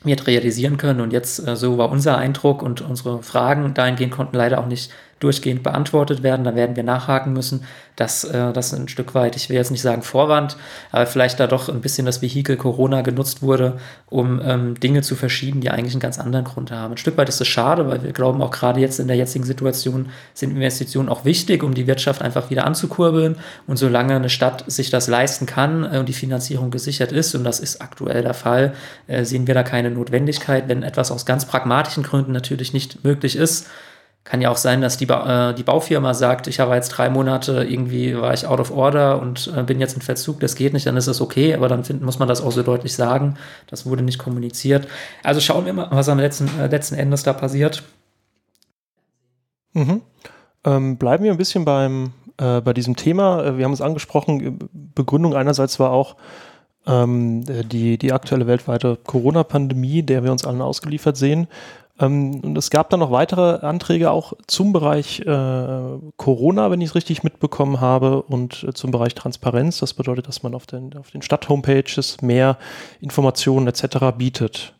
wird 0.06 0.28
realisieren 0.28 0.78
können. 0.78 1.02
Und 1.02 1.14
jetzt, 1.14 1.46
äh, 1.48 1.56
so 1.56 1.78
war 1.78 1.90
unser 1.90 2.18
Eindruck 2.18 2.62
und 2.62 2.82
unsere 2.82 3.24
Fragen 3.24 3.74
dahingehend 3.74 4.14
konnten 4.14 4.36
leider 4.36 4.60
auch 4.60 4.68
nicht 4.68 4.92
durchgehend 5.20 5.64
beantwortet 5.64 6.24
werden. 6.24 6.44
Da 6.44 6.56
werden 6.56 6.76
wir 6.76 6.84
nachhaken 6.84 7.34
müssen, 7.34 7.64
dass 7.96 8.26
äh, 8.26 8.52
das 8.52 8.74
ein 8.74 8.90
Stück 8.90 9.16
weit, 9.16 9.36
ich 9.36 9.50
will 9.50 9.56
jetzt 9.56 9.72
nicht 9.72 9.82
sagen 9.82 10.02
Vorwand, 10.02 10.58
aber 10.92 11.06
vielleicht 11.06 11.40
da 11.40 11.48
doch 11.48 11.70
ein 11.70 11.82
bisschen 11.82 12.06
das 12.06 12.22
Vehikel 12.22 12.58
Corona 12.58 13.02
genutzt 13.02 13.42
wurde, 13.42 13.78
um 14.08 14.42
ähm, 14.44 14.80
Dinge 14.80 15.02
zu 15.02 15.16
verschieben, 15.16 15.62
die 15.62 15.70
eigentlich 15.70 15.94
einen 15.94 16.02
ganz 16.02 16.20
anderen 16.20 16.46
Grund 16.46 16.72
haben. 16.72 16.94
Ein 16.94 16.98
Stück 16.98 17.18
weit 17.18 17.30
ist 17.30 17.40
es 17.40 17.48
schade, 17.48 17.88
weil 17.88 18.04
wir 18.04 18.12
glauben, 18.12 18.42
auch 18.42 18.52
gerade 18.52 18.82
jetzt 18.82 19.00
in 19.00 19.08
der 19.08 19.16
jetzigen 19.16 19.46
Situation 19.46 20.10
sind 20.34 20.52
Investitionen 20.52 21.08
auch 21.08 21.24
wichtig, 21.24 21.64
um 21.64 21.74
die 21.74 21.88
Wirtschaft 21.88 22.22
einfach 22.22 22.50
wieder 22.50 22.66
anzukurbeln. 22.66 23.38
Und 23.68 23.78
solange 23.78 24.16
eine 24.16 24.30
Stadt 24.30 24.66
sich 24.68 24.90
das 24.90 25.08
leisten 25.08 25.46
kann 25.46 25.84
äh, 25.86 26.00
und 26.00 26.10
die 26.10 26.14
Finanzierung 26.14 26.72
gesichert 26.72 27.14
ist, 27.14 27.34
und 27.36 27.46
das 27.46 27.62
ist 27.62 27.82
aktuell 27.82 28.22
der 28.22 28.34
Fall, 28.34 28.74
äh, 29.08 29.24
sehen 29.24 29.48
wir 29.48 29.54
da 29.54 29.64
keine 29.64 29.92
Notwendigkeit, 29.92 30.68
wenn 30.68 30.84
etwas 30.84 31.10
aus 31.10 31.26
ganz 31.26 31.46
pragmatischen 31.46 32.04
Gründen 32.04 32.34
natürlich 32.34 32.74
nicht 32.74 33.06
möglich 33.06 33.38
ist 33.38 33.68
kann 34.25 34.41
ja 34.41 34.50
auch 34.50 34.58
sein, 34.58 34.82
dass 34.82 34.98
die, 34.98 35.05
ba 35.05 35.51
äh, 35.51 35.53
die 35.53 35.63
Baufirma 35.63 36.15
sagt, 36.15 36.48
ich 36.48 36.60
habe 36.60 36.74
jetzt 36.74 36.89
drei 36.89 37.10
Monate 37.12 37.63
irgendwie, 37.63 38.20
war 38.20 38.34
ich 38.34 38.46
out 38.48 38.60
of 38.60 38.72
order 38.72 39.22
und 39.22 39.53
äh, 39.55 39.62
bin 39.62 39.79
jetzt 39.79 39.94
in 39.94 40.01
Verzug, 40.01 40.39
das 40.39 40.55
geht 40.55 40.74
nicht, 40.74 40.88
dann 40.88 40.98
ist 40.98 41.08
das 41.08 41.22
okay, 41.22 41.53
aber 41.53 41.70
dann 41.70 41.84
find, 41.84 42.01
muss 42.01 42.17
man 42.17 42.27
das 42.27 42.41
auch 42.41 42.51
so 42.51 42.63
deutlich 42.63 42.96
sagen. 42.96 43.36
Das 43.67 43.86
wurde 43.86 44.03
nicht 44.03 44.17
kommuniziert. 44.17 44.88
Also 45.24 45.39
schauen 45.39 45.65
wir 45.65 45.74
mal, 45.74 45.88
was 45.91 46.10
am 46.10 46.17
letzten, 46.17 46.50
äh, 46.60 46.67
letzten 46.67 46.96
Endes 46.96 47.22
da 47.22 47.34
passiert. 47.34 47.84
Mhm. 49.74 50.01
Ähm, 50.63 50.98
bleiben 50.98 51.24
wir 51.24 51.32
ein 51.32 51.38
bisschen 51.38 51.63
beim, 51.63 52.13
äh, 52.38 52.62
bei 52.62 52.74
diesem 52.74 52.96
Thema. 52.96 53.44
Äh, 53.44 53.58
wir 53.60 53.65
haben 53.65 53.74
es 53.74 53.82
angesprochen, 53.82 54.58
Begründung 54.96 55.36
einerseits 55.36 55.79
war 55.79 55.91
auch, 55.91 56.15
ähm, 56.88 57.44
die, 57.46 57.98
die 57.98 58.12
aktuelle 58.12 58.48
weltweite 58.48 58.98
Corona-Pandemie, 59.05 60.03
der 60.03 60.24
wir 60.24 60.32
uns 60.32 60.46
allen 60.46 60.62
ausgeliefert 60.62 61.17
sehen. 61.17 61.48
Ähm, 62.00 62.42
und 62.42 62.58
es 62.58 62.70
gab 62.70 62.90
dann 62.90 63.00
noch 63.00 63.12
weitere 63.12 63.66
Anträge 63.66 64.12
auch 64.12 64.34
zum 64.48 64.74
Bereich 64.74 65.22
äh, 65.22 66.00
Corona, 66.18 66.72
wenn 66.72 66.82
ich 66.82 66.90
es 66.90 66.96
richtig 66.96 67.24
mitbekommen 67.24 67.80
habe, 67.80 68.24
und 68.24 68.64
äh, 68.64 68.74
zum 68.74 68.92
Bereich 68.92 69.16
Transparenz. 69.16 69.80
Das 69.80 69.94
bedeutet, 69.94 70.28
dass 70.28 70.44
man 70.44 70.56
auf 70.56 70.66
den, 70.66 70.96
auf 70.98 71.12
den 71.12 71.22
Stadt-Homepages 71.22 72.22
mehr 72.22 72.58
Informationen 73.00 73.68
etc. 73.68 74.18
bietet. 74.18 74.74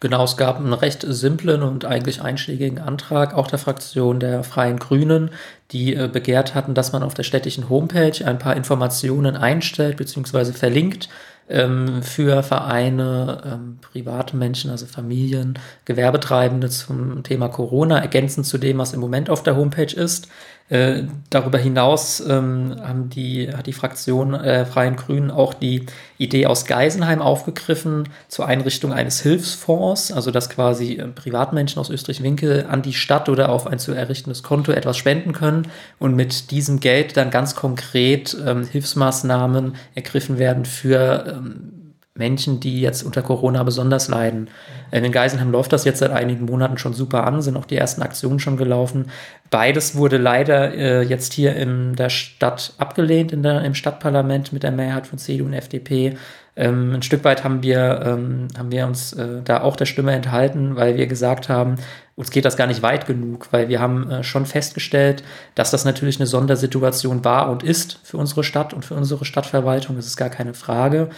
Genau, 0.00 0.24
es 0.24 0.36
gab 0.36 0.56
einen 0.58 0.72
recht 0.72 1.04
simplen 1.08 1.62
und 1.62 1.84
eigentlich 1.84 2.20
einschlägigen 2.20 2.78
Antrag, 2.78 3.34
auch 3.34 3.46
der 3.46 3.58
Fraktion 3.58 4.20
der 4.20 4.42
Freien 4.44 4.78
Grünen, 4.78 5.30
die 5.70 5.94
äh, 5.94 6.08
begehrt 6.08 6.54
hatten, 6.54 6.74
dass 6.74 6.92
man 6.92 7.02
auf 7.02 7.14
der 7.14 7.22
städtischen 7.22 7.68
Homepage 7.68 8.24
ein 8.24 8.38
paar 8.38 8.56
Informationen 8.56 9.36
einstellt 9.36 9.96
bzw. 9.96 10.52
verlinkt 10.52 11.08
ähm, 11.48 12.02
für 12.02 12.42
Vereine, 12.42 13.42
ähm, 13.44 13.78
private 13.80 14.36
Menschen, 14.36 14.70
also 14.70 14.86
Familien, 14.86 15.58
Gewerbetreibende 15.84 16.68
zum 16.68 17.22
Thema 17.22 17.48
Corona, 17.48 17.98
ergänzend 17.98 18.46
zu 18.46 18.58
dem, 18.58 18.78
was 18.78 18.92
im 18.92 19.00
Moment 19.00 19.30
auf 19.30 19.42
der 19.42 19.56
Homepage 19.56 19.94
ist. 19.94 20.28
Äh, 20.68 21.04
darüber 21.30 21.58
hinaus 21.58 22.18
ähm, 22.18 22.74
haben 22.82 23.08
die, 23.08 23.48
hat 23.54 23.68
die 23.68 23.72
Fraktion 23.72 24.34
äh, 24.34 24.66
Freien 24.66 24.96
Grünen 24.96 25.30
auch 25.30 25.54
die 25.54 25.86
Idee 26.18 26.46
aus 26.46 26.64
Geisenheim 26.64 27.22
aufgegriffen 27.22 28.08
zur 28.26 28.46
Einrichtung 28.46 28.92
eines 28.92 29.20
Hilfsfonds, 29.20 30.10
also 30.10 30.32
dass 30.32 30.50
quasi 30.50 30.94
äh, 30.94 31.06
Privatmenschen 31.06 31.78
aus 31.78 31.88
Österreich-Winkel 31.88 32.66
an 32.68 32.82
die 32.82 32.94
Stadt 32.94 33.28
oder 33.28 33.50
auf 33.50 33.68
ein 33.68 33.78
zu 33.78 33.92
errichtendes 33.92 34.42
Konto 34.42 34.72
etwas 34.72 34.96
spenden 34.96 35.32
können 35.32 35.68
und 36.00 36.16
mit 36.16 36.50
diesem 36.50 36.80
Geld 36.80 37.16
dann 37.16 37.30
ganz 37.30 37.54
konkret 37.54 38.36
ähm, 38.44 38.66
Hilfsmaßnahmen 38.66 39.76
ergriffen 39.94 40.38
werden 40.38 40.64
für 40.64 41.26
ähm, 41.28 41.75
Menschen, 42.18 42.60
die 42.60 42.80
jetzt 42.80 43.02
unter 43.02 43.22
Corona 43.22 43.62
besonders 43.62 44.08
leiden. 44.08 44.48
In 44.90 45.12
Geisenheim 45.12 45.50
läuft 45.50 45.72
das 45.72 45.84
jetzt 45.84 45.98
seit 45.98 46.10
einigen 46.10 46.44
Monaten 46.44 46.78
schon 46.78 46.94
super 46.94 47.24
an, 47.24 47.42
sind 47.42 47.56
auch 47.56 47.64
die 47.64 47.76
ersten 47.76 48.02
Aktionen 48.02 48.38
schon 48.38 48.56
gelaufen. 48.56 49.10
Beides 49.50 49.96
wurde 49.96 50.16
leider 50.16 50.74
äh, 50.74 51.02
jetzt 51.02 51.32
hier 51.32 51.56
in 51.56 51.96
der 51.96 52.10
Stadt 52.10 52.74
abgelehnt, 52.78 53.32
in 53.32 53.42
der, 53.42 53.62
im 53.62 53.74
Stadtparlament 53.74 54.52
mit 54.52 54.62
der 54.62 54.72
Mehrheit 54.72 55.06
von 55.06 55.18
CDU 55.18 55.46
und 55.46 55.52
FDP. 55.52 56.16
Ähm, 56.58 56.94
ein 56.94 57.02
Stück 57.02 57.22
weit 57.24 57.44
haben 57.44 57.62
wir, 57.62 58.00
ähm, 58.04 58.48
haben 58.56 58.72
wir 58.72 58.86
uns 58.86 59.12
äh, 59.12 59.42
da 59.44 59.60
auch 59.60 59.76
der 59.76 59.84
Stimme 59.84 60.12
enthalten, 60.12 60.74
weil 60.74 60.96
wir 60.96 61.06
gesagt 61.06 61.50
haben, 61.50 61.76
uns 62.14 62.30
geht 62.30 62.46
das 62.46 62.56
gar 62.56 62.66
nicht 62.66 62.80
weit 62.80 63.06
genug, 63.06 63.48
weil 63.50 63.68
wir 63.68 63.78
haben 63.78 64.10
äh, 64.10 64.24
schon 64.24 64.46
festgestellt, 64.46 65.22
dass 65.54 65.70
das 65.70 65.84
natürlich 65.84 66.18
eine 66.18 66.26
Sondersituation 66.26 67.26
war 67.26 67.50
und 67.50 67.62
ist 67.62 68.00
für 68.02 68.16
unsere 68.16 68.42
Stadt 68.42 68.72
und 68.72 68.86
für 68.86 68.94
unsere 68.94 69.26
Stadtverwaltung. 69.26 69.96
Das 69.96 70.06
ist 70.06 70.16
gar 70.16 70.30
keine 70.30 70.54
Frage. 70.54 71.10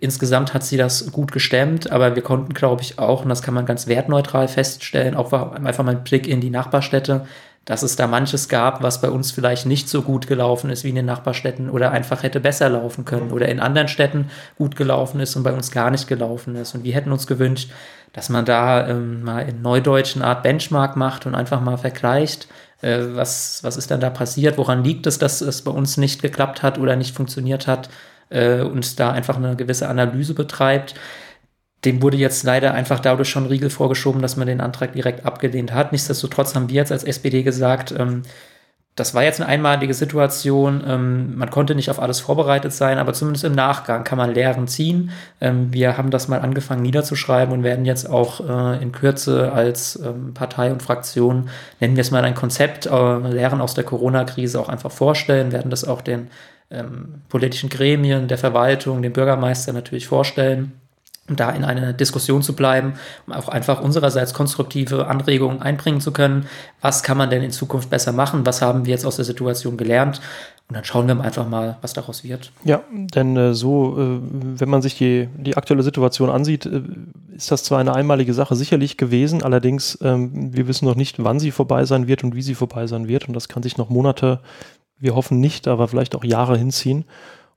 Insgesamt 0.00 0.54
hat 0.54 0.64
sie 0.64 0.76
das 0.76 1.12
gut 1.12 1.32
gestemmt, 1.32 1.92
aber 1.92 2.16
wir 2.16 2.22
konnten, 2.22 2.54
glaube 2.54 2.82
ich, 2.82 2.98
auch, 2.98 3.22
und 3.22 3.28
das 3.28 3.42
kann 3.42 3.54
man 3.54 3.66
ganz 3.66 3.86
wertneutral 3.86 4.48
feststellen, 4.48 5.14
auch 5.14 5.32
einfach 5.32 5.84
mal 5.84 5.92
einen 5.92 6.04
Blick 6.04 6.26
in 6.26 6.40
die 6.40 6.50
Nachbarstädte, 6.50 7.26
dass 7.66 7.82
es 7.82 7.96
da 7.96 8.06
manches 8.06 8.48
gab, 8.48 8.82
was 8.82 9.00
bei 9.00 9.10
uns 9.10 9.32
vielleicht 9.32 9.66
nicht 9.66 9.88
so 9.88 10.02
gut 10.02 10.28
gelaufen 10.28 10.70
ist 10.70 10.84
wie 10.84 10.90
in 10.90 10.94
den 10.94 11.04
Nachbarstädten 11.04 11.68
oder 11.68 11.90
einfach 11.90 12.22
hätte 12.22 12.38
besser 12.38 12.68
laufen 12.68 13.04
können 13.04 13.32
oder 13.32 13.48
in 13.48 13.60
anderen 13.60 13.88
Städten 13.88 14.30
gut 14.56 14.76
gelaufen 14.76 15.20
ist 15.20 15.34
und 15.34 15.42
bei 15.42 15.52
uns 15.52 15.72
gar 15.72 15.90
nicht 15.90 16.06
gelaufen 16.06 16.54
ist. 16.54 16.74
Und 16.76 16.84
wir 16.84 16.94
hätten 16.94 17.10
uns 17.10 17.26
gewünscht, 17.26 17.70
dass 18.12 18.28
man 18.28 18.44
da 18.44 18.88
ähm, 18.88 19.24
mal 19.24 19.48
in 19.48 19.62
Neudeutsch 19.62 20.14
eine 20.14 20.26
Art 20.26 20.44
Benchmark 20.44 20.96
macht 20.96 21.26
und 21.26 21.34
einfach 21.34 21.60
mal 21.60 21.76
vergleicht, 21.76 22.46
äh, 22.82 23.00
was, 23.14 23.64
was 23.64 23.76
ist 23.76 23.90
denn 23.90 24.00
da 24.00 24.10
passiert, 24.10 24.58
woran 24.58 24.84
liegt 24.84 25.08
es, 25.08 25.18
dass 25.18 25.40
es 25.40 25.62
bei 25.62 25.72
uns 25.72 25.96
nicht 25.96 26.22
geklappt 26.22 26.62
hat 26.62 26.78
oder 26.78 26.94
nicht 26.94 27.16
funktioniert 27.16 27.66
hat 27.66 27.88
äh, 28.30 28.60
und 28.60 28.98
da 29.00 29.12
einfach 29.12 29.36
eine 29.36 29.56
gewisse 29.56 29.88
Analyse 29.88 30.34
betreibt 30.34 30.94
dem 31.86 32.02
wurde 32.02 32.16
jetzt 32.16 32.42
leider 32.42 32.74
einfach 32.74 33.00
dadurch 33.00 33.28
schon 33.28 33.46
Riegel 33.46 33.70
vorgeschoben, 33.70 34.20
dass 34.20 34.36
man 34.36 34.48
den 34.48 34.60
Antrag 34.60 34.92
direkt 34.92 35.24
abgelehnt 35.24 35.72
hat. 35.72 35.92
Nichtsdestotrotz 35.92 36.54
haben 36.54 36.68
wir 36.68 36.76
jetzt 36.76 36.92
als 36.92 37.04
SPD 37.04 37.42
gesagt, 37.42 37.94
ähm, 37.96 38.22
das 38.96 39.14
war 39.14 39.22
jetzt 39.22 39.40
eine 39.40 39.48
einmalige 39.48 39.92
Situation. 39.92 40.82
Ähm, 40.86 41.36
man 41.36 41.50
konnte 41.50 41.74
nicht 41.74 41.90
auf 41.90 42.00
alles 42.00 42.18
vorbereitet 42.18 42.72
sein, 42.72 42.98
aber 42.98 43.12
zumindest 43.12 43.44
im 43.44 43.52
Nachgang 43.52 44.04
kann 44.04 44.16
man 44.16 44.32
Lehren 44.32 44.66
ziehen. 44.68 45.10
Ähm, 45.40 45.72
wir 45.72 45.98
haben 45.98 46.10
das 46.10 46.28
mal 46.28 46.40
angefangen 46.40 46.82
niederzuschreiben 46.82 47.52
und 47.52 47.62
werden 47.62 47.84
jetzt 47.84 48.08
auch 48.08 48.40
äh, 48.40 48.82
in 48.82 48.92
Kürze 48.92 49.52
als 49.52 49.96
ähm, 50.02 50.32
Partei 50.32 50.72
und 50.72 50.82
Fraktion, 50.82 51.50
nennen 51.78 51.94
wir 51.94 52.00
es 52.00 52.10
mal 52.10 52.24
ein 52.24 52.34
Konzept, 52.34 52.86
äh, 52.86 53.18
Lehren 53.28 53.60
aus 53.60 53.74
der 53.74 53.84
Corona-Krise 53.84 54.58
auch 54.58 54.70
einfach 54.70 54.90
vorstellen, 54.90 55.52
werden 55.52 55.70
das 55.70 55.84
auch 55.84 56.00
den 56.00 56.30
ähm, 56.70 57.22
politischen 57.28 57.68
Gremien, 57.68 58.28
der 58.28 58.38
Verwaltung, 58.38 59.02
dem 59.02 59.12
Bürgermeister 59.12 59.72
natürlich 59.72 60.06
vorstellen 60.06 60.72
um 61.28 61.36
da 61.36 61.50
in 61.50 61.64
eine 61.64 61.94
Diskussion 61.94 62.42
zu 62.42 62.54
bleiben, 62.54 62.94
um 63.26 63.32
auch 63.32 63.48
einfach 63.48 63.80
unsererseits 63.80 64.34
konstruktive 64.34 65.06
Anregungen 65.08 65.60
einbringen 65.60 66.00
zu 66.00 66.12
können. 66.12 66.46
Was 66.80 67.02
kann 67.02 67.18
man 67.18 67.30
denn 67.30 67.42
in 67.42 67.50
Zukunft 67.50 67.90
besser 67.90 68.12
machen? 68.12 68.46
Was 68.46 68.62
haben 68.62 68.86
wir 68.86 68.92
jetzt 68.92 69.04
aus 69.04 69.16
der 69.16 69.24
Situation 69.24 69.76
gelernt? 69.76 70.20
Und 70.68 70.74
dann 70.74 70.84
schauen 70.84 71.06
wir 71.06 71.20
einfach 71.20 71.48
mal, 71.48 71.78
was 71.80 71.92
daraus 71.92 72.24
wird. 72.24 72.50
Ja, 72.64 72.82
denn 72.90 73.36
äh, 73.36 73.54
so, 73.54 73.96
äh, 73.98 74.18
wenn 74.58 74.68
man 74.68 74.82
sich 74.82 74.98
die, 74.98 75.28
die 75.36 75.56
aktuelle 75.56 75.84
Situation 75.84 76.28
ansieht, 76.28 76.66
äh, 76.66 76.82
ist 77.36 77.52
das 77.52 77.62
zwar 77.62 77.78
eine 77.78 77.94
einmalige 77.94 78.34
Sache 78.34 78.56
sicherlich 78.56 78.96
gewesen, 78.96 79.44
allerdings 79.44 79.96
ähm, 80.02 80.52
wir 80.54 80.66
wissen 80.66 80.86
noch 80.86 80.96
nicht, 80.96 81.22
wann 81.22 81.38
sie 81.38 81.52
vorbei 81.52 81.84
sein 81.84 82.08
wird 82.08 82.24
und 82.24 82.34
wie 82.34 82.42
sie 82.42 82.56
vorbei 82.56 82.88
sein 82.88 83.06
wird. 83.06 83.28
Und 83.28 83.34
das 83.34 83.48
kann 83.48 83.62
sich 83.62 83.76
noch 83.76 83.90
Monate, 83.90 84.40
wir 84.98 85.14
hoffen 85.14 85.40
nicht, 85.40 85.68
aber 85.68 85.88
vielleicht 85.88 86.14
auch 86.14 86.24
Jahre 86.24 86.56
hinziehen. 86.56 87.04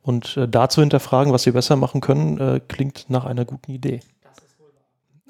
Und 0.01 0.37
äh, 0.37 0.47
da 0.47 0.69
zu 0.69 0.81
hinterfragen, 0.81 1.33
was 1.33 1.45
wir 1.45 1.53
besser 1.53 1.75
machen 1.75 2.01
können, 2.01 2.39
äh, 2.39 2.61
klingt 2.67 3.05
nach 3.09 3.25
einer 3.25 3.45
guten 3.45 3.71
Idee. 3.71 4.01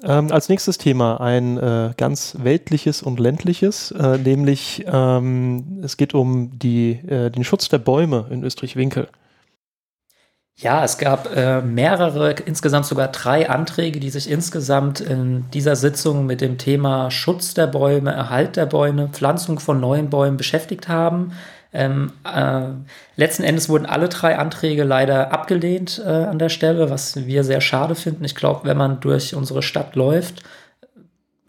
Ähm, 0.02 0.32
als 0.32 0.48
nächstes 0.48 0.78
Thema 0.78 1.20
ein 1.20 1.58
äh, 1.58 1.92
ganz 1.96 2.36
weltliches 2.40 3.02
und 3.02 3.20
ländliches, 3.20 3.90
äh, 3.90 4.16
nämlich 4.16 4.84
ähm, 4.86 5.80
es 5.82 5.98
geht 5.98 6.14
um 6.14 6.58
die, 6.58 6.92
äh, 6.92 7.30
den 7.30 7.44
Schutz 7.44 7.68
der 7.68 7.78
Bäume 7.78 8.26
in 8.30 8.42
Österreich-Winkel. 8.42 9.08
Ja, 10.56 10.84
es 10.84 10.98
gab 10.98 11.34
äh, 11.34 11.62
mehrere, 11.62 12.32
insgesamt 12.32 12.86
sogar 12.86 13.08
drei 13.08 13.48
Anträge, 13.48 13.98
die 13.98 14.10
sich 14.10 14.30
insgesamt 14.30 15.00
in 15.00 15.50
dieser 15.52 15.76
Sitzung 15.76 16.26
mit 16.26 16.40
dem 16.40 16.58
Thema 16.58 17.10
Schutz 17.10 17.54
der 17.54 17.66
Bäume, 17.66 18.12
Erhalt 18.12 18.56
der 18.56 18.66
Bäume, 18.66 19.08
Pflanzung 19.08 19.58
von 19.58 19.80
neuen 19.80 20.10
Bäumen 20.10 20.36
beschäftigt 20.36 20.88
haben. 20.88 21.32
Ähm, 21.72 22.12
äh, 22.24 22.62
letzten 23.16 23.44
Endes 23.44 23.68
wurden 23.68 23.86
alle 23.86 24.08
drei 24.08 24.38
Anträge 24.38 24.82
leider 24.82 25.32
abgelehnt 25.32 26.02
äh, 26.04 26.08
an 26.08 26.38
der 26.38 26.48
Stelle, 26.48 26.90
was 26.90 27.26
wir 27.26 27.44
sehr 27.44 27.60
schade 27.60 27.94
finden. 27.94 28.24
Ich 28.24 28.34
glaube, 28.34 28.62
wenn 28.64 28.76
man 28.76 29.00
durch 29.00 29.34
unsere 29.34 29.62
Stadt 29.62 29.94
läuft, 29.94 30.42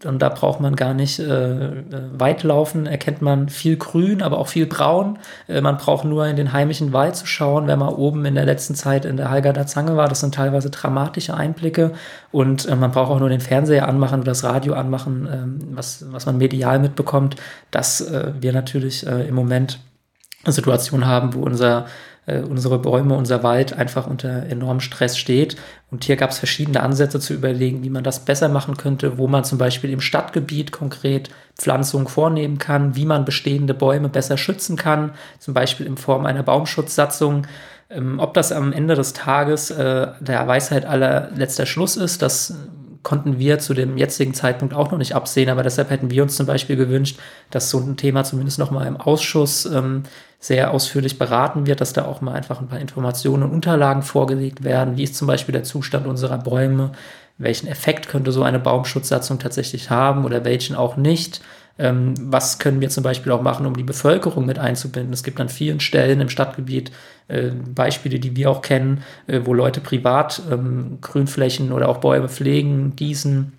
dann 0.05 0.19
da 0.19 0.29
braucht 0.29 0.59
man 0.59 0.75
gar 0.75 0.93
nicht 0.93 1.19
äh, 1.19 1.55
äh, 1.55 1.83
weit 2.13 2.43
laufen, 2.43 2.87
erkennt 2.87 3.21
man 3.21 3.49
viel 3.49 3.77
Grün, 3.77 4.21
aber 4.21 4.39
auch 4.39 4.47
viel 4.47 4.65
Braun. 4.65 5.19
Äh, 5.47 5.61
man 5.61 5.77
braucht 5.77 6.05
nur 6.05 6.25
in 6.25 6.35
den 6.35 6.53
heimischen 6.53 6.93
Wald 6.93 7.15
zu 7.15 7.25
schauen, 7.25 7.67
wenn 7.67 7.79
man 7.79 7.89
oben 7.89 8.25
in 8.25 8.35
der 8.35 8.45
letzten 8.45 8.75
Zeit 8.75 9.05
in 9.05 9.17
der 9.17 9.29
Hallgarder 9.29 9.67
Zange 9.67 9.95
war. 9.95 10.07
Das 10.07 10.19
sind 10.19 10.33
teilweise 10.33 10.69
dramatische 10.69 11.35
Einblicke 11.35 11.93
und 12.31 12.67
äh, 12.67 12.75
man 12.75 12.91
braucht 12.91 13.11
auch 13.11 13.19
nur 13.19 13.29
den 13.29 13.41
Fernseher 13.41 13.87
anmachen 13.87 14.21
oder 14.21 14.31
das 14.31 14.43
Radio 14.43 14.73
anmachen, 14.73 15.27
ähm, 15.31 15.59
was, 15.71 16.05
was 16.11 16.25
man 16.25 16.37
medial 16.37 16.79
mitbekommt, 16.79 17.35
dass 17.69 18.01
äh, 18.01 18.33
wir 18.39 18.53
natürlich 18.53 19.05
äh, 19.05 19.27
im 19.27 19.35
Moment 19.35 19.79
Situation 20.45 21.05
haben, 21.05 21.33
wo 21.33 21.41
unser, 21.41 21.85
äh, 22.25 22.39
unsere 22.39 22.79
Bäume, 22.79 23.15
unser 23.15 23.43
Wald 23.43 23.73
einfach 23.73 24.07
unter 24.07 24.47
enormem 24.47 24.79
Stress 24.79 25.17
steht. 25.17 25.55
Und 25.91 26.03
hier 26.03 26.15
gab 26.15 26.31
es 26.31 26.39
verschiedene 26.39 26.81
Ansätze 26.81 27.19
zu 27.19 27.33
überlegen, 27.33 27.83
wie 27.83 27.89
man 27.89 28.03
das 28.03 28.25
besser 28.25 28.49
machen 28.49 28.77
könnte, 28.77 29.17
wo 29.17 29.27
man 29.27 29.43
zum 29.43 29.57
Beispiel 29.57 29.91
im 29.91 30.01
Stadtgebiet 30.01 30.71
konkret 30.71 31.29
Pflanzungen 31.57 32.07
vornehmen 32.07 32.57
kann, 32.57 32.95
wie 32.95 33.05
man 33.05 33.25
bestehende 33.25 33.73
Bäume 33.73 34.09
besser 34.09 34.37
schützen 34.37 34.77
kann, 34.77 35.11
zum 35.37 35.53
Beispiel 35.53 35.85
in 35.85 35.97
Form 35.97 36.25
einer 36.25 36.43
Baumschutzsatzung. 36.43 37.45
Ähm, 37.89 38.19
ob 38.19 38.33
das 38.33 38.51
am 38.51 38.71
Ende 38.73 38.95
des 38.95 39.13
Tages 39.13 39.69
äh, 39.69 40.07
der 40.19 40.47
Weisheit 40.47 40.85
aller 40.85 41.29
letzter 41.35 41.65
Schluss 41.65 41.97
ist, 41.97 42.21
das 42.21 42.55
konnten 43.03 43.39
wir 43.39 43.59
zu 43.59 43.73
dem 43.73 43.97
jetzigen 43.97 44.33
Zeitpunkt 44.33 44.73
auch 44.73 44.91
noch 44.91 44.97
nicht 44.97 45.15
absehen, 45.15 45.49
aber 45.49 45.63
deshalb 45.63 45.89
hätten 45.89 46.11
wir 46.11 46.23
uns 46.23 46.35
zum 46.35 46.45
Beispiel 46.45 46.75
gewünscht, 46.75 47.19
dass 47.49 47.69
so 47.69 47.79
ein 47.79 47.97
Thema 47.97 48.23
zumindest 48.23 48.59
noch 48.59 48.71
mal 48.71 48.85
im 48.85 48.97
Ausschuss 48.97 49.65
ähm, 49.65 50.03
sehr 50.39 50.71
ausführlich 50.71 51.19
beraten 51.19 51.67
wird, 51.67 51.81
dass 51.81 51.93
da 51.93 52.05
auch 52.05 52.21
mal 52.21 52.33
einfach 52.33 52.61
ein 52.61 52.67
paar 52.67 52.79
Informationen 52.79 53.43
und 53.43 53.51
Unterlagen 53.51 54.01
vorgelegt 54.01 54.63
werden. 54.63 54.97
Wie 54.97 55.03
ist 55.03 55.15
zum 55.15 55.27
Beispiel 55.27 55.53
der 55.53 55.63
Zustand 55.63 56.07
unserer 56.07 56.37
Bäume? 56.37 56.91
Welchen 57.37 57.67
Effekt 57.67 58.07
könnte 58.07 58.31
so 58.31 58.43
eine 58.43 58.59
Baumschutzsatzung 58.59 59.39
tatsächlich 59.39 59.89
haben 59.89 60.25
oder 60.25 60.43
welchen 60.45 60.75
auch 60.75 60.97
nicht? 60.97 61.41
Ähm, 61.81 62.13
was 62.19 62.59
können 62.59 62.79
wir 62.79 62.89
zum 62.89 63.03
Beispiel 63.03 63.31
auch 63.31 63.41
machen, 63.41 63.65
um 63.65 63.75
die 63.75 63.83
Bevölkerung 63.83 64.45
mit 64.45 64.59
einzubinden? 64.59 65.13
Es 65.13 65.23
gibt 65.23 65.41
an 65.41 65.49
vielen 65.49 65.79
Stellen 65.79 66.21
im 66.21 66.29
Stadtgebiet 66.29 66.91
äh, 67.27 67.49
Beispiele, 67.49 68.19
die 68.19 68.35
wir 68.35 68.51
auch 68.51 68.61
kennen, 68.61 69.03
äh, 69.25 69.41
wo 69.43 69.53
Leute 69.55 69.81
privat 69.81 70.43
ähm, 70.51 70.99
Grünflächen 71.01 71.71
oder 71.71 71.89
auch 71.89 71.97
Bäume 71.97 72.29
pflegen, 72.29 72.95
gießen, 72.95 73.53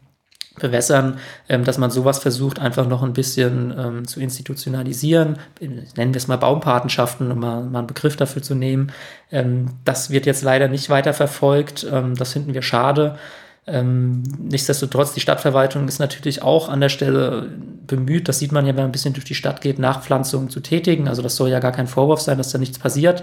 bewässern, 0.61 1.19
ähm, 1.49 1.65
dass 1.65 1.79
man 1.79 1.91
sowas 1.91 2.21
versucht, 2.21 2.61
einfach 2.61 2.87
noch 2.87 3.03
ein 3.03 3.13
bisschen 3.13 3.75
ähm, 3.77 4.07
zu 4.07 4.21
institutionalisieren. 4.21 5.39
Nennen 5.61 6.15
wir 6.15 6.19
es 6.19 6.29
mal 6.29 6.37
Baumpatenschaften, 6.37 7.33
um 7.33 7.41
mal, 7.41 7.65
mal 7.65 7.81
einen 7.81 7.89
Begriff 7.89 8.17
dafür 8.17 8.43
zu 8.43 8.55
nehmen. 8.55 8.93
Ähm, 9.33 9.71
das 9.85 10.11
wird 10.11 10.27
jetzt 10.27 10.43
leider 10.43 10.69
nicht 10.69 10.91
weiter 10.91 11.13
verfolgt. 11.13 11.87
Ähm, 11.91 12.15
das 12.15 12.35
finden 12.35 12.55
wir 12.55 12.63
schade. 12.63 13.19
Ähm, 13.64 14.25
nichtsdestotrotz, 14.38 15.14
die 15.14 15.20
Stadtverwaltung 15.20 15.87
ist 15.87 16.01
natürlich 16.01 16.42
auch 16.42 16.68
an 16.68 16.81
der 16.81 16.88
Stelle 16.88 17.48
bemüht, 17.87 18.29
das 18.29 18.40
sieht 18.40 18.51
man 18.51 18.66
ja, 18.66 18.70
wenn 18.70 18.83
man 18.83 18.87
ein 18.87 18.92
bisschen 18.92 19.14
durch 19.14 19.25
die 19.25 19.37
Stadt 19.37 19.61
geht, 19.61 19.79
Nachpflanzungen 19.79 20.51
zu 20.51 20.61
tätigen. 20.61 21.07
Also 21.07 21.22
das 21.22 21.37
soll 21.37 21.48
ja 21.48 21.61
gar 21.61 21.70
kein 21.70 21.87
Vorwurf 21.87 22.20
sein, 22.20 22.38
dass 22.38 22.51
da 22.51 22.59
nichts 22.59 22.79
passiert. 22.79 23.22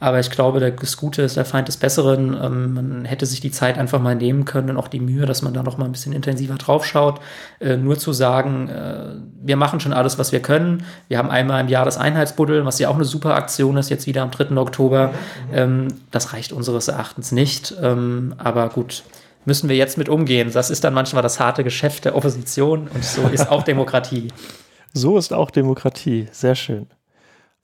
Aber 0.00 0.20
ich 0.20 0.30
glaube, 0.30 0.60
das 0.60 0.96
Gute 0.96 1.22
ist 1.22 1.36
der 1.36 1.44
Feind 1.44 1.66
des 1.66 1.76
Besseren. 1.76 2.36
Ähm, 2.40 2.74
man 2.74 3.04
hätte 3.04 3.26
sich 3.26 3.40
die 3.40 3.50
Zeit 3.50 3.78
einfach 3.78 4.00
mal 4.00 4.14
nehmen 4.14 4.44
können 4.44 4.70
und 4.70 4.76
auch 4.76 4.88
die 4.88 5.00
Mühe, 5.00 5.26
dass 5.26 5.42
man 5.42 5.54
da 5.54 5.62
noch 5.62 5.78
mal 5.78 5.86
ein 5.86 5.92
bisschen 5.92 6.12
intensiver 6.12 6.54
drauf 6.54 6.86
schaut. 6.86 7.20
Äh, 7.58 7.78
nur 7.78 7.98
zu 7.98 8.12
sagen, 8.12 8.68
äh, 8.68 9.14
wir 9.42 9.56
machen 9.56 9.80
schon 9.80 9.92
alles, 9.92 10.18
was 10.18 10.32
wir 10.32 10.40
können. 10.40 10.84
Wir 11.08 11.18
haben 11.18 11.30
einmal 11.30 11.62
im 11.62 11.68
Jahr 11.68 11.84
das 11.84 11.98
Einheitsbuddeln, 11.98 12.64
was 12.64 12.78
ja 12.78 12.90
auch 12.90 12.94
eine 12.94 13.04
super 13.04 13.34
Aktion 13.34 13.76
ist, 13.76 13.90
jetzt 13.90 14.06
wieder 14.06 14.22
am 14.22 14.30
3. 14.30 14.56
Oktober. 14.56 15.14
Ähm, 15.52 15.88
das 16.10 16.32
reicht 16.32 16.52
unseres 16.52 16.88
Erachtens 16.88 17.32
nicht. 17.32 17.74
Ähm, 17.82 18.34
aber 18.38 18.68
gut, 18.68 19.02
müssen 19.48 19.68
wir 19.68 19.74
jetzt 19.74 19.98
mit 19.98 20.08
umgehen. 20.08 20.52
Das 20.52 20.70
ist 20.70 20.84
dann 20.84 20.94
manchmal 20.94 21.22
das 21.22 21.40
harte 21.40 21.64
Geschäft 21.64 22.04
der 22.04 22.14
Opposition 22.14 22.86
und 22.94 23.04
so 23.04 23.22
ist 23.22 23.50
auch 23.50 23.62
Demokratie. 23.72 24.28
So 24.92 25.18
ist 25.18 25.32
auch 25.32 25.50
Demokratie. 25.50 26.28
Sehr 26.30 26.54
schön. 26.54 26.86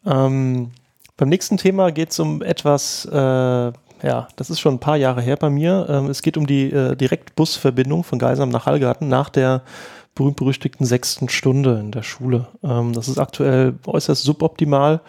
Ähm, 0.04 0.72
beim 1.16 1.28
nächsten 1.28 1.58
Thema 1.58 1.92
geht 1.92 2.10
es 2.10 2.18
um 2.18 2.42
etwas, 2.42 3.04
äh, 3.04 3.16
ja, 3.16 4.28
das 4.34 4.50
ist 4.50 4.60
schon 4.60 4.74
ein 4.74 4.80
paar 4.80 4.96
Jahre 4.96 5.22
her 5.22 5.36
bei 5.36 5.50
mir. 5.50 5.86
Ähm, 5.88 6.06
es 6.06 6.22
geht 6.22 6.36
um 6.36 6.46
die 6.46 6.72
äh, 6.72 6.96
Direktbusverbindung 6.96 8.02
von 8.02 8.18
Geisam 8.18 8.48
nach 8.48 8.66
Hallgarten 8.66 9.08
nach 9.08 9.28
der 9.28 9.62
berühmt-berüchtigten 10.14 10.86
sechsten 10.86 11.28
Stunde 11.28 11.78
in 11.80 11.92
der 11.92 12.02
Schule. 12.02 12.48
Ähm, 12.62 12.92
das 12.94 13.08
ist 13.08 13.18
aktuell 13.18 13.74
äußerst 13.86 14.22
suboptimal 14.22 15.00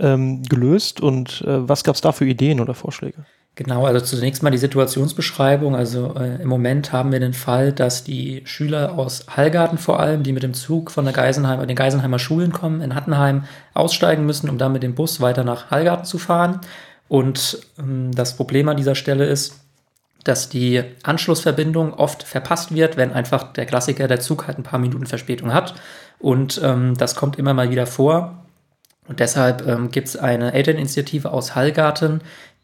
ähm, 0.00 0.42
gelöst. 0.42 1.00
Und 1.00 1.42
äh, 1.42 1.68
was 1.68 1.84
gab 1.84 1.94
es 1.94 2.00
da 2.00 2.12
für 2.12 2.26
Ideen 2.26 2.60
oder 2.60 2.74
Vorschläge? 2.74 3.24
Genau, 3.56 3.84
also 3.84 4.00
zunächst 4.00 4.42
mal 4.42 4.50
die 4.50 4.58
Situationsbeschreibung. 4.58 5.76
Also 5.76 6.14
äh, 6.14 6.40
im 6.40 6.48
Moment 6.48 6.92
haben 6.92 7.12
wir 7.12 7.20
den 7.20 7.34
Fall, 7.34 7.72
dass 7.72 8.04
die 8.04 8.42
Schüler 8.46 8.98
aus 8.98 9.26
Hallgarten 9.28 9.76
vor 9.76 10.00
allem, 10.00 10.22
die 10.22 10.32
mit 10.32 10.42
dem 10.42 10.54
Zug 10.54 10.90
von 10.90 11.04
der 11.04 11.12
Geisenheim, 11.12 11.66
den 11.66 11.76
Geisenheimer 11.76 12.18
Schulen 12.18 12.52
kommen, 12.52 12.80
in 12.80 12.94
Hattenheim 12.94 13.44
aussteigen 13.74 14.24
müssen, 14.24 14.48
um 14.48 14.56
dann 14.56 14.72
mit 14.72 14.82
dem 14.82 14.94
Bus 14.94 15.20
weiter 15.20 15.44
nach 15.44 15.70
Hallgarten 15.70 16.06
zu 16.06 16.18
fahren. 16.18 16.60
Und 17.08 17.58
ähm, 17.78 18.12
das 18.14 18.36
Problem 18.36 18.68
an 18.68 18.76
dieser 18.76 18.94
Stelle 18.94 19.26
ist, 19.26 19.54
dass 20.24 20.48
die 20.48 20.82
Anschlussverbindung 21.02 21.94
oft 21.94 22.22
verpasst 22.22 22.74
wird, 22.74 22.96
wenn 22.96 23.12
einfach 23.12 23.52
der 23.52 23.66
Klassiker, 23.66 24.06
der 24.06 24.20
Zug 24.20 24.46
halt 24.46 24.58
ein 24.58 24.62
paar 24.62 24.78
Minuten 24.78 25.06
Verspätung 25.06 25.52
hat. 25.52 25.74
Und 26.18 26.60
ähm, 26.62 26.96
das 26.96 27.14
kommt 27.14 27.38
immer 27.38 27.54
mal 27.54 27.70
wieder 27.70 27.86
vor. 27.86 28.36
Und 29.08 29.18
deshalb 29.18 29.66
ähm, 29.66 29.90
gibt 29.90 30.08
es 30.08 30.16
eine 30.16 30.52
Elterninitiative 30.52 31.32
aus 31.32 31.56
Hallgarten, 31.56 32.20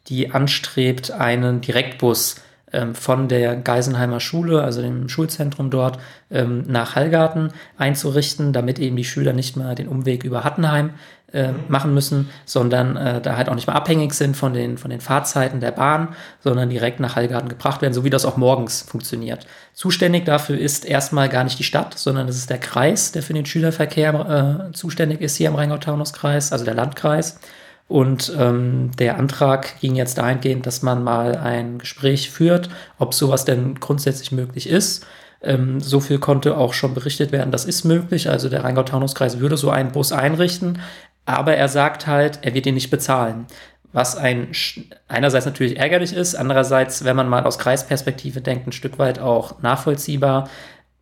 die 0.09 0.33
anstrebt, 0.33 1.11
einen 1.11 1.61
Direktbus 1.61 2.37
ähm, 2.73 2.95
von 2.95 3.29
der 3.29 3.57
Geisenheimer 3.57 4.21
Schule, 4.21 4.63
also 4.63 4.83
dem 4.83 5.09
Schulzentrum 5.09 5.71
dort, 5.71 5.99
ähm, 6.31 6.65
nach 6.67 6.97
Hallgarten 6.97 7.53
einzurichten, 7.79 8.53
damit 8.53 8.79
eben 8.79 8.97
die 8.97 9.05
Schüler 9.05 9.33
nicht 9.33 9.57
mehr 9.57 9.75
den 9.75 9.89
Umweg 9.89 10.25
über 10.25 10.45
Hattenheim 10.45 10.91
äh, 11.33 11.53
machen 11.69 11.95
müssen, 11.95 12.29
sondern 12.45 12.97
äh, 12.97 13.21
da 13.21 13.37
halt 13.37 13.49
auch 13.49 13.55
nicht 13.55 13.67
mehr 13.67 13.77
abhängig 13.77 14.15
sind 14.15 14.37
von 14.37 14.53
den, 14.53 14.79
von 14.79 14.91
den 14.91 15.01
Fahrzeiten 15.01 15.61
der 15.61 15.71
Bahn, 15.71 16.09
sondern 16.41 16.69
direkt 16.69 16.99
nach 16.99 17.15
Hallgarten 17.15 17.49
gebracht 17.49 17.83
werden, 17.83 17.95
so 17.95 18.05
wie 18.05 18.11
das 18.11 18.25
auch 18.25 18.37
morgens 18.37 18.83
funktioniert. 18.83 19.47
Zuständig 19.73 20.25
dafür 20.25 20.59
ist 20.59 20.85
erstmal 20.85 21.29
gar 21.29 21.45
nicht 21.45 21.59
die 21.59 21.65
Stadt, 21.65 21.99
sondern 21.99 22.29
es 22.29 22.37
ist 22.37 22.51
der 22.51 22.59
Kreis, 22.59 23.13
der 23.13 23.23
für 23.23 23.33
den 23.33 23.47
Schülerverkehr 23.47 24.69
äh, 24.71 24.73
zuständig 24.73 25.21
ist 25.21 25.37
hier 25.37 25.49
im 25.49 25.55
Rheingau-Taunus-Kreis, 25.55 26.53
also 26.53 26.65
der 26.65 26.75
Landkreis. 26.75 27.39
Und 27.89 28.33
ähm, 28.37 28.91
der 28.99 29.19
Antrag 29.19 29.81
ging 29.81 29.95
jetzt 29.95 30.19
dahingehend, 30.19 30.67
dass 30.67 30.83
man 30.83 31.05
mal 31.05 31.37
ein 31.37 31.79
Gespräch 31.79 32.31
führt, 32.31 32.69
ob 32.99 33.15
sowas 33.15 33.45
denn 33.45 33.77
grundsätzlich 33.77 34.33
möglich 34.33 34.69
ist. 34.69 35.07
Ähm, 35.43 35.81
so 35.81 36.01
viel 36.01 36.19
konnte 36.19 36.57
auch 36.57 36.75
schon 36.75 36.95
berichtet 36.95 37.31
werden, 37.31 37.53
das 37.53 37.65
ist 37.65 37.85
möglich. 37.85 38.29
Also 38.29 38.49
der 38.49 38.65
Rheingau-Taunus-Kreis 38.65 39.39
würde 39.39 39.57
so 39.57 39.71
einen 39.71 39.93
Bus 39.93 40.13
einrichten. 40.13 40.81
aber 41.27 41.57
er 41.57 41.69
sagt 41.69 42.07
halt, 42.07 42.39
er 42.43 42.55
wird 42.55 42.67
ihn 42.67 42.75
nicht 42.75 42.91
bezahlen. 42.91 43.47
Was 43.93 44.17
ein 44.17 44.49
einerseits 45.09 45.47
natürlich 45.47 45.79
ärgerlich 45.79 46.13
ist, 46.13 46.35
andererseits, 46.35 47.05
wenn 47.05 47.17
man 47.17 47.29
mal 47.29 47.45
aus 47.45 47.59
Kreisperspektive 47.59 48.41
denkt, 48.41 48.67
ein 48.67 48.73
Stück 48.73 48.99
weit 48.99 49.19
auch 49.19 49.63
nachvollziehbar. 49.63 50.49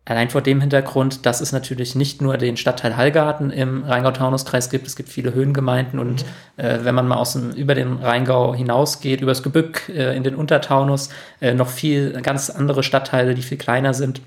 Allein 0.07 0.29
vor 0.29 0.41
dem 0.41 0.61
Hintergrund, 0.61 1.25
dass 1.25 1.41
es 1.41 1.51
natürlich 1.51 1.95
nicht 1.95 2.21
nur 2.21 2.37
den 2.37 2.57
Stadtteil 2.57 2.95
Hallgarten 2.95 3.49
im 3.49 3.83
Rheingau-Taunus-Kreis 3.83 4.69
gibt, 4.69 4.85
es 4.85 4.95
gibt 4.95 5.09
viele 5.09 5.33
Höhengemeinden 5.33 5.97
und 5.97 6.23
mhm. 6.23 6.63
äh, 6.63 6.85
wenn 6.85 6.93
man 6.93 7.07
mal 7.07 7.17
aus 7.17 7.33
dem, 7.33 7.51
über 7.51 7.73
den 7.73 7.97
Rheingau 7.97 8.53
hinausgeht, 8.53 9.21
übers 9.21 9.41
Gebück 9.41 9.89
äh, 9.89 10.15
in 10.15 10.23
den 10.23 10.35
Untertaunus, 10.35 11.09
äh, 11.41 11.55
noch 11.55 11.69
viel 11.69 12.21
ganz 12.21 12.51
andere 12.51 12.83
Stadtteile, 12.83 13.33
die 13.33 13.41
viel 13.41 13.57
kleiner 13.57 13.95
sind 13.95 14.21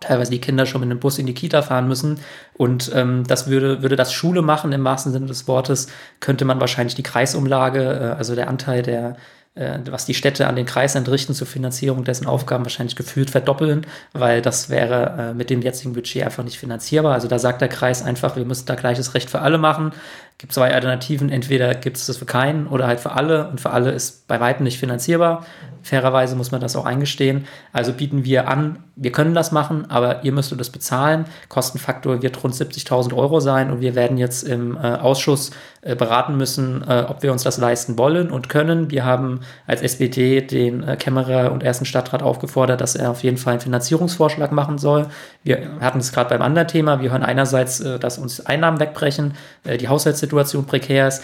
teilweise 0.00 0.30
die 0.30 0.40
Kinder 0.40 0.66
schon 0.66 0.82
mit 0.82 0.90
dem 0.90 0.98
Bus 0.98 1.18
in 1.18 1.26
die 1.26 1.34
Kita 1.34 1.62
fahren 1.62 1.88
müssen. 1.88 2.18
Und 2.54 2.90
ähm, 2.94 3.24
das 3.26 3.48
würde, 3.48 3.82
würde 3.82 3.96
das 3.96 4.12
Schule 4.12 4.42
machen 4.42 4.72
im 4.72 4.84
wahrsten 4.84 5.12
Sinne 5.12 5.26
des 5.26 5.48
Wortes, 5.48 5.88
könnte 6.20 6.44
man 6.44 6.60
wahrscheinlich 6.60 6.94
die 6.94 7.02
Kreisumlage, 7.02 7.82
äh, 7.82 8.18
also 8.18 8.34
der 8.34 8.48
Anteil 8.48 8.82
der 8.82 9.16
was 9.56 10.04
die 10.04 10.14
Städte 10.14 10.46
an 10.46 10.56
den 10.56 10.66
Kreis 10.66 10.94
entrichten 10.94 11.34
zur 11.34 11.46
Finanzierung 11.46 12.04
dessen 12.04 12.26
Aufgaben 12.26 12.64
wahrscheinlich 12.64 12.94
gefühlt 12.94 13.30
verdoppeln, 13.30 13.86
weil 14.12 14.42
das 14.42 14.68
wäre 14.68 15.30
äh, 15.30 15.34
mit 15.34 15.48
dem 15.48 15.62
jetzigen 15.62 15.94
Budget 15.94 16.24
einfach 16.24 16.44
nicht 16.44 16.58
finanzierbar. 16.58 17.14
Also 17.14 17.26
da 17.26 17.38
sagt 17.38 17.62
der 17.62 17.68
Kreis 17.68 18.02
einfach, 18.02 18.36
wir 18.36 18.44
müssen 18.44 18.66
da 18.66 18.74
gleiches 18.74 19.14
Recht 19.14 19.30
für 19.30 19.40
alle 19.40 19.58
machen. 19.58 19.92
Gibt 20.38 20.52
zwei 20.52 20.74
Alternativen, 20.74 21.30
entweder 21.30 21.74
gibt 21.74 21.96
es 21.96 22.06
das 22.06 22.18
für 22.18 22.26
keinen 22.26 22.66
oder 22.66 22.86
halt 22.86 23.00
für 23.00 23.12
alle 23.12 23.48
und 23.48 23.58
für 23.60 23.70
alle 23.70 23.92
ist 23.92 24.28
bei 24.28 24.38
weitem 24.38 24.64
nicht 24.64 24.78
finanzierbar. 24.78 25.46
Fairerweise 25.86 26.34
muss 26.34 26.50
man 26.50 26.60
das 26.60 26.74
auch 26.74 26.84
eingestehen. 26.84 27.46
Also 27.72 27.92
bieten 27.92 28.24
wir 28.24 28.48
an, 28.48 28.82
wir 28.96 29.12
können 29.12 29.34
das 29.34 29.52
machen, 29.52 29.88
aber 29.88 30.24
ihr 30.24 30.32
müsst 30.32 30.58
das 30.58 30.70
bezahlen. 30.70 31.26
Kostenfaktor 31.48 32.22
wird 32.22 32.42
rund 32.42 32.54
70.000 32.54 33.14
Euro 33.14 33.38
sein 33.40 33.70
und 33.70 33.80
wir 33.80 33.94
werden 33.94 34.16
jetzt 34.16 34.42
im 34.42 34.76
äh, 34.76 34.80
Ausschuss 34.80 35.52
äh, 35.82 35.94
beraten 35.94 36.36
müssen, 36.36 36.82
äh, 36.88 37.04
ob 37.06 37.22
wir 37.22 37.30
uns 37.30 37.44
das 37.44 37.58
leisten 37.58 37.96
wollen 37.98 38.30
und 38.30 38.48
können. 38.48 38.90
Wir 38.90 39.04
haben 39.04 39.40
als 39.66 39.82
SPD 39.82 40.40
den 40.40 40.82
äh, 40.82 40.96
Kämmerer 40.96 41.52
und 41.52 41.62
ersten 41.62 41.84
Stadtrat 41.84 42.22
aufgefordert, 42.22 42.80
dass 42.80 42.96
er 42.96 43.10
auf 43.10 43.22
jeden 43.22 43.36
Fall 43.36 43.52
einen 43.52 43.60
Finanzierungsvorschlag 43.60 44.50
machen 44.50 44.78
soll. 44.78 45.06
Wir 45.44 45.78
hatten 45.80 46.00
es 46.00 46.10
gerade 46.10 46.30
beim 46.30 46.42
anderen 46.42 46.66
Thema. 46.66 47.00
Wir 47.00 47.12
hören 47.12 47.22
einerseits, 47.22 47.78
äh, 47.78 48.00
dass 48.00 48.18
uns 48.18 48.44
Einnahmen 48.44 48.80
wegbrechen, 48.80 49.34
äh, 49.62 49.76
die 49.76 49.88
Haushaltssituation 50.26 50.66
prekär 50.66 51.08
ist. 51.08 51.22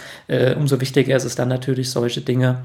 umso 0.57 0.79
wichtiger 0.79 1.15
ist 1.15 1.25
es 1.25 1.35
dann 1.35 1.49
natürlich, 1.49 1.91
solche 1.91 2.21
Dinge 2.21 2.63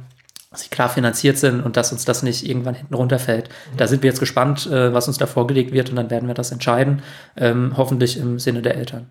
dass 0.51 0.63
sie 0.63 0.71
klar 0.71 0.89
finanziert 0.89 1.37
sind 1.39 1.61
und 1.61 1.77
dass 1.77 1.93
uns 1.93 2.05
das 2.05 2.23
nicht 2.23 2.49
irgendwann 2.49 2.75
hinten 2.75 2.95
runterfällt. 2.95 3.51
Da 3.77 3.87
sind 3.87 4.03
wir 4.03 4.09
jetzt 4.09 4.21
gespannt, 4.21 4.67
äh, 4.67 4.93
was 4.95 5.09
uns 5.09 5.19
da 5.19 5.27
vorgelegt 5.27 5.73
wird 5.73 5.91
und 5.91 5.97
dann 5.97 6.11
werden 6.11 6.27
wir 6.27 6.35
das 6.35 6.53
entscheiden, 6.53 7.03
ähm, 7.37 7.75
hoffentlich 7.77 8.17
im 8.17 8.39
Sinne 8.39 8.63
der 8.63 8.77
Eltern 8.77 9.11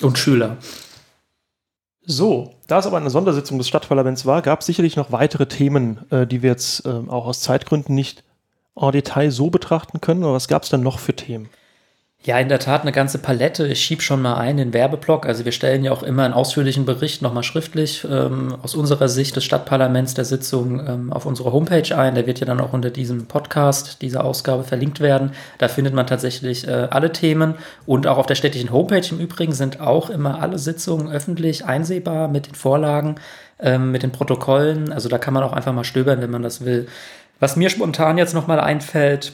und 0.00 0.18
Schüler. 0.18 0.56
So, 2.04 2.54
da 2.66 2.78
es 2.78 2.86
aber 2.86 2.96
eine 2.96 3.10
Sondersitzung 3.10 3.58
des 3.58 3.68
Stadtparlaments 3.68 4.26
war, 4.26 4.42
gab 4.42 4.60
es 4.60 4.66
sicherlich 4.66 4.96
noch 4.96 5.12
weitere 5.12 5.46
Themen, 5.46 6.10
äh, 6.10 6.26
die 6.26 6.42
wir 6.42 6.50
jetzt 6.50 6.84
äh, 6.84 6.88
auch 6.88 7.26
aus 7.26 7.40
Zeitgründen 7.40 7.94
nicht 7.94 8.24
en 8.74 8.90
Detail 8.90 9.30
so 9.30 9.50
betrachten 9.50 10.00
können. 10.00 10.24
Aber 10.24 10.32
was 10.32 10.48
gab 10.48 10.64
es 10.64 10.70
denn 10.70 10.82
noch 10.82 10.98
für 10.98 11.14
Themen? 11.14 11.48
Ja, 12.22 12.38
in 12.38 12.50
der 12.50 12.58
Tat 12.58 12.82
eine 12.82 12.92
ganze 12.92 13.16
Palette. 13.16 13.66
Ich 13.66 13.80
schiebe 13.80 14.02
schon 14.02 14.20
mal 14.20 14.34
ein 14.34 14.58
den 14.58 14.74
Werbeblock. 14.74 15.24
Also 15.24 15.46
wir 15.46 15.52
stellen 15.52 15.82
ja 15.82 15.90
auch 15.90 16.02
immer 16.02 16.24
einen 16.24 16.34
ausführlichen 16.34 16.84
Bericht 16.84 17.22
nochmal 17.22 17.44
schriftlich 17.44 18.06
ähm, 18.10 18.56
aus 18.62 18.74
unserer 18.74 19.08
Sicht 19.08 19.36
des 19.36 19.44
Stadtparlaments 19.44 20.12
der 20.12 20.26
Sitzung 20.26 20.86
ähm, 20.86 21.12
auf 21.14 21.24
unsere 21.24 21.50
Homepage 21.50 21.96
ein. 21.96 22.14
Der 22.14 22.26
wird 22.26 22.38
ja 22.38 22.44
dann 22.46 22.60
auch 22.60 22.74
unter 22.74 22.90
diesem 22.90 23.24
Podcast, 23.24 24.02
dieser 24.02 24.22
Ausgabe 24.22 24.64
verlinkt 24.64 25.00
werden. 25.00 25.32
Da 25.56 25.68
findet 25.68 25.94
man 25.94 26.06
tatsächlich 26.06 26.68
äh, 26.68 26.88
alle 26.90 27.10
Themen 27.10 27.54
und 27.86 28.06
auch 28.06 28.18
auf 28.18 28.26
der 28.26 28.34
städtischen 28.34 28.70
Homepage 28.70 29.08
im 29.10 29.18
Übrigen 29.18 29.52
sind 29.52 29.80
auch 29.80 30.10
immer 30.10 30.42
alle 30.42 30.58
Sitzungen 30.58 31.10
öffentlich 31.10 31.64
einsehbar 31.64 32.28
mit 32.28 32.48
den 32.48 32.54
Vorlagen, 32.54 33.14
ähm, 33.58 33.92
mit 33.92 34.02
den 34.02 34.12
Protokollen. 34.12 34.92
Also 34.92 35.08
da 35.08 35.16
kann 35.16 35.32
man 35.32 35.42
auch 35.42 35.54
einfach 35.54 35.72
mal 35.72 35.84
stöbern, 35.84 36.20
wenn 36.20 36.30
man 36.30 36.42
das 36.42 36.66
will. 36.66 36.86
Was 37.38 37.56
mir 37.56 37.70
spontan 37.70 38.18
jetzt 38.18 38.34
nochmal 38.34 38.60
einfällt, 38.60 39.32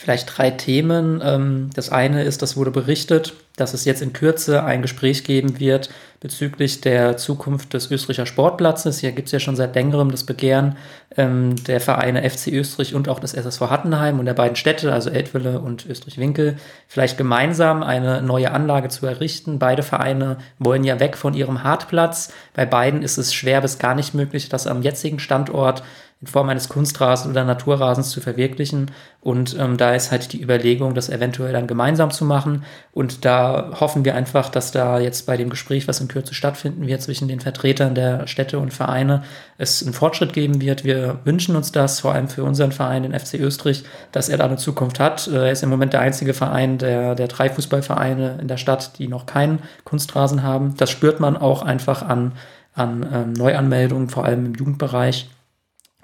Vielleicht 0.00 0.38
drei 0.38 0.52
Themen. 0.52 1.20
Ähm, 1.24 1.70
das 1.74 1.90
eine 1.90 2.22
ist, 2.22 2.40
das 2.40 2.56
wurde 2.56 2.70
berichtet, 2.70 3.34
dass 3.56 3.74
es 3.74 3.84
jetzt 3.84 4.00
in 4.00 4.12
Kürze 4.12 4.62
ein 4.62 4.80
Gespräch 4.80 5.24
geben 5.24 5.58
wird 5.58 5.90
bezüglich 6.20 6.80
der 6.80 7.16
Zukunft 7.16 7.74
des 7.74 7.90
Österreicher 7.90 8.24
Sportplatzes. 8.24 9.00
Hier 9.00 9.10
gibt 9.10 9.26
es 9.26 9.32
ja 9.32 9.40
schon 9.40 9.56
seit 9.56 9.74
längerem 9.74 10.12
das 10.12 10.22
Begehren 10.22 10.76
ähm, 11.16 11.56
der 11.64 11.80
Vereine 11.80 12.28
FC 12.30 12.46
Österreich 12.48 12.94
und 12.94 13.08
auch 13.08 13.18
des 13.18 13.34
SSV 13.34 13.60
Hattenheim 13.62 14.20
und 14.20 14.26
der 14.26 14.34
beiden 14.34 14.54
Städte, 14.54 14.92
also 14.92 15.10
Eltville 15.10 15.58
und 15.58 15.84
Österreich-Winkel, 15.84 16.58
vielleicht 16.86 17.18
gemeinsam 17.18 17.82
eine 17.82 18.22
neue 18.22 18.52
Anlage 18.52 18.90
zu 18.90 19.04
errichten. 19.04 19.58
Beide 19.58 19.82
Vereine 19.82 20.38
wollen 20.60 20.84
ja 20.84 21.00
weg 21.00 21.16
von 21.16 21.34
ihrem 21.34 21.64
Hartplatz. 21.64 22.32
Bei 22.54 22.66
beiden 22.66 23.02
ist 23.02 23.18
es 23.18 23.34
schwer 23.34 23.60
bis 23.62 23.80
gar 23.80 23.96
nicht 23.96 24.14
möglich, 24.14 24.48
das 24.48 24.68
am 24.68 24.82
jetzigen 24.82 25.18
Standort 25.18 25.82
in 26.20 26.26
Form 26.26 26.48
eines 26.48 26.68
Kunstrasens 26.68 27.30
oder 27.30 27.44
Naturrasens 27.44 28.10
zu 28.10 28.20
verwirklichen. 28.20 28.90
Und 29.20 29.56
ähm, 29.56 29.76
da 29.76 29.94
ist 29.94 30.10
halt 30.10 30.32
die 30.32 30.42
Überlegung, 30.42 30.94
das 30.94 31.10
eventuell 31.10 31.52
dann 31.52 31.68
gemeinsam 31.68 32.10
zu 32.10 32.24
machen. 32.24 32.64
Und 32.92 33.24
da 33.24 33.70
hoffen 33.78 34.04
wir 34.04 34.16
einfach, 34.16 34.48
dass 34.48 34.72
da 34.72 34.98
jetzt 34.98 35.26
bei 35.26 35.36
dem 35.36 35.48
Gespräch, 35.48 35.86
was 35.86 36.00
in 36.00 36.08
Kürze 36.08 36.34
stattfinden 36.34 36.88
wird 36.88 37.02
zwischen 37.02 37.28
den 37.28 37.38
Vertretern 37.38 37.94
der 37.94 38.26
Städte 38.26 38.58
und 38.58 38.72
Vereine, 38.72 39.22
es 39.58 39.80
einen 39.80 39.92
Fortschritt 39.92 40.32
geben 40.32 40.60
wird. 40.60 40.82
Wir 40.82 41.20
wünschen 41.24 41.54
uns 41.54 41.70
das, 41.70 42.00
vor 42.00 42.14
allem 42.14 42.28
für 42.28 42.42
unseren 42.42 42.72
Verein, 42.72 43.04
den 43.04 43.16
FC 43.16 43.34
Österreich, 43.34 43.84
dass 44.10 44.28
er 44.28 44.38
da 44.38 44.46
eine 44.46 44.56
Zukunft 44.56 44.98
hat. 44.98 45.28
Er 45.28 45.52
ist 45.52 45.62
im 45.62 45.68
Moment 45.68 45.92
der 45.92 46.00
einzige 46.00 46.34
Verein 46.34 46.78
der, 46.78 47.14
der 47.14 47.28
drei 47.28 47.48
Fußballvereine 47.48 48.38
in 48.40 48.48
der 48.48 48.56
Stadt, 48.56 48.98
die 48.98 49.06
noch 49.06 49.26
keinen 49.26 49.60
Kunstrasen 49.84 50.42
haben. 50.42 50.74
Das 50.78 50.90
spürt 50.90 51.20
man 51.20 51.36
auch 51.36 51.62
einfach 51.62 52.02
an, 52.02 52.32
an 52.74 53.06
ähm, 53.12 53.32
Neuanmeldungen, 53.34 54.08
vor 54.08 54.24
allem 54.24 54.46
im 54.46 54.54
Jugendbereich. 54.54 55.28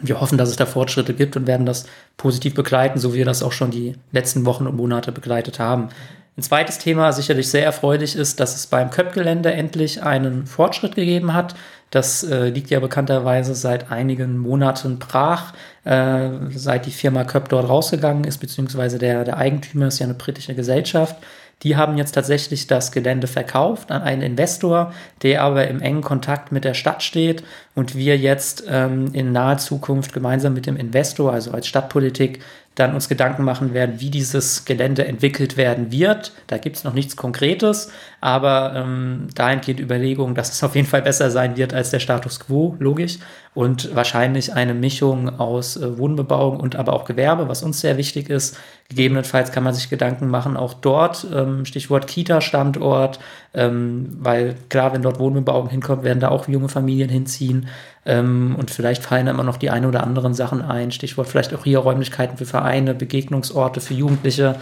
Wir 0.00 0.20
hoffen, 0.20 0.38
dass 0.38 0.48
es 0.48 0.57
da 0.57 0.66
Fortschritte 0.66 1.14
gibt 1.14 1.37
und 1.37 1.46
werden 1.46 1.66
das 1.66 1.87
positiv 2.16 2.54
begleiten, 2.54 2.98
so 2.98 3.14
wie 3.14 3.18
wir 3.18 3.24
das 3.24 3.42
auch 3.42 3.52
schon 3.52 3.70
die 3.70 3.94
letzten 4.12 4.44
Wochen 4.44 4.66
und 4.66 4.76
Monate 4.76 5.12
begleitet 5.12 5.59
haben. 5.59 5.88
Ein 6.37 6.42
zweites 6.42 6.78
Thema 6.78 7.12
sicherlich 7.12 7.48
sehr 7.48 7.64
erfreulich 7.64 8.16
ist, 8.16 8.40
dass 8.40 8.57
es 8.57 8.66
beim 8.66 8.90
Köpp-Gelände 8.90 9.52
endlich 9.52 10.02
einen 10.02 10.46
Fortschritt 10.46 10.96
gegeben 10.96 11.33
hat. 11.33 11.54
Das 11.90 12.24
äh, 12.24 12.48
liegt 12.48 12.70
ja 12.70 12.80
bekannterweise 12.80 13.54
seit 13.54 13.92
einigen 13.92 14.37
Monaten 14.37 14.98
brach, 14.98 15.52
äh, 15.85 16.30
seit 16.50 16.87
die 16.87 16.90
Firma 16.90 17.22
Köpp 17.22 17.50
dort 17.50 17.68
rausgegangen 17.68 18.24
ist, 18.24 18.38
beziehungsweise 18.38 18.98
der, 18.98 19.22
der 19.22 19.37
Eigentümer 19.37 19.87
ist 19.87 20.00
ja 20.00 20.07
eine 20.07 20.14
britische 20.14 20.57
Gesellschaft. 20.57 21.14
Die 21.62 21.77
haben 21.77 21.97
jetzt 21.97 22.12
tatsächlich 22.12 22.67
das 22.67 22.93
Gelände 22.93 23.27
verkauft 23.27 23.90
an 23.90 24.03
einen 24.03 24.23
Investor, 24.23 24.93
der 25.23 25.43
aber 25.43 25.69
im 25.69 25.81
engen 25.81 26.03
Kontakt 26.03 26.53
mit 26.53 26.64
der 26.64 26.75
Stadt 26.75 27.03
steht 27.03 27.43
und 27.75 27.95
wir 27.95 28.19
jetzt 28.19 28.64
ähm, 28.69 29.11
in 29.12 29.33
naher 29.33 29.59
Zukunft 29.59 30.12
gemeinsam 30.12 30.53
mit 30.53 30.67
dem 30.67 30.77
Investor, 30.77 31.33
also 31.33 31.53
als 31.53 31.67
Stadtpolitik, 31.67 32.40
dann 32.75 32.95
uns 32.95 33.09
Gedanken 33.09 33.45
machen 33.45 33.73
werden, 33.73 34.01
wie 34.01 34.11
dieses 34.11 34.64
Gelände 34.64 35.07
entwickelt 35.07 35.57
werden 35.57 35.93
wird. 35.93 36.33
Da 36.49 36.59
gibt 36.59 36.77
es 36.77 36.85
noch 36.85 36.93
nichts 36.93 37.17
Konkretes, 37.17 37.93
aber 38.21 38.73
ähm, 38.75 39.29
dahingehend 39.35 39.81
Überlegungen, 39.81 40.35
dass 40.35 40.53
es 40.53 40.62
auf 40.64 40.75
jeden 40.75 40.88
Fall 40.88 41.03
besser 41.03 41.31
sein 41.31 41.57
wird 41.57 41.73
als 41.73 41.90
der 41.90 42.01
Status 42.01 42.40
quo, 42.40 42.77
logisch. 42.81 43.19
Und 43.55 43.95
wahrscheinlich 43.95 44.53
eine 44.53 44.75
Mischung 44.75 45.38
aus 45.38 45.77
äh, 45.77 45.97
Wohnbebauung 45.97 46.59
und 46.59 46.75
aber 46.75 46.93
auch 46.93 47.05
Gewerbe, 47.05 47.49
was 47.49 47.62
uns 47.62 47.81
sehr 47.81 47.97
wichtig 47.97 48.29
ist. 48.29 48.59
Gegebenenfalls 48.88 49.53
kann 49.53 49.62
man 49.62 49.73
sich 49.73 49.88
Gedanken 49.88 50.29
machen, 50.29 50.57
auch 50.57 50.75
dort, 50.75 51.25
ähm, 51.33 51.64
Stichwort 51.64 52.09
Kita-Standort, 52.09 53.21
ähm, 53.55 54.17
weil 54.19 54.57
klar, 54.71 54.93
wenn 54.93 55.03
dort 55.03 55.21
Wohnbebauung 55.21 55.69
hinkommt, 55.69 56.03
werden 56.03 56.19
da 56.19 56.31
auch 56.31 56.49
junge 56.49 56.69
Familien 56.69 57.09
hinziehen. 57.09 57.69
Ähm, 58.05 58.57
und 58.59 58.73
vielleicht 58.73 59.05
fallen 59.05 59.27
da 59.27 59.33
immer 59.33 59.45
noch 59.45 59.57
die 59.57 59.71
ein 59.71 59.87
oder 59.87 60.03
anderen 60.03 60.35
Sachen 60.35 60.61
ein. 60.61 60.90
Stichwort 60.90 61.29
vielleicht 61.29 61.55
auch 61.55 61.62
hier 61.62 61.79
Räumlichkeiten 61.79 62.37
für 62.37 62.47
Vereine, 62.47 62.93
Begegnungsorte 62.93 63.81
für 63.81 63.95
Jugendliche. 63.95 64.57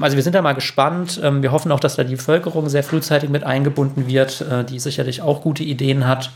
Also 0.00 0.16
wir 0.16 0.22
sind 0.24 0.34
da 0.34 0.42
mal 0.42 0.54
gespannt. 0.54 1.20
Wir 1.22 1.52
hoffen 1.52 1.70
auch, 1.70 1.80
dass 1.80 1.96
da 1.96 2.04
die 2.04 2.16
Bevölkerung 2.16 2.70
sehr 2.70 2.82
frühzeitig 2.82 3.28
mit 3.28 3.44
eingebunden 3.44 4.06
wird, 4.08 4.40
äh, 4.40 4.64
die 4.64 4.78
sicherlich 4.78 5.20
auch 5.20 5.42
gute 5.42 5.62
Ideen 5.64 6.08
hat. 6.08 6.30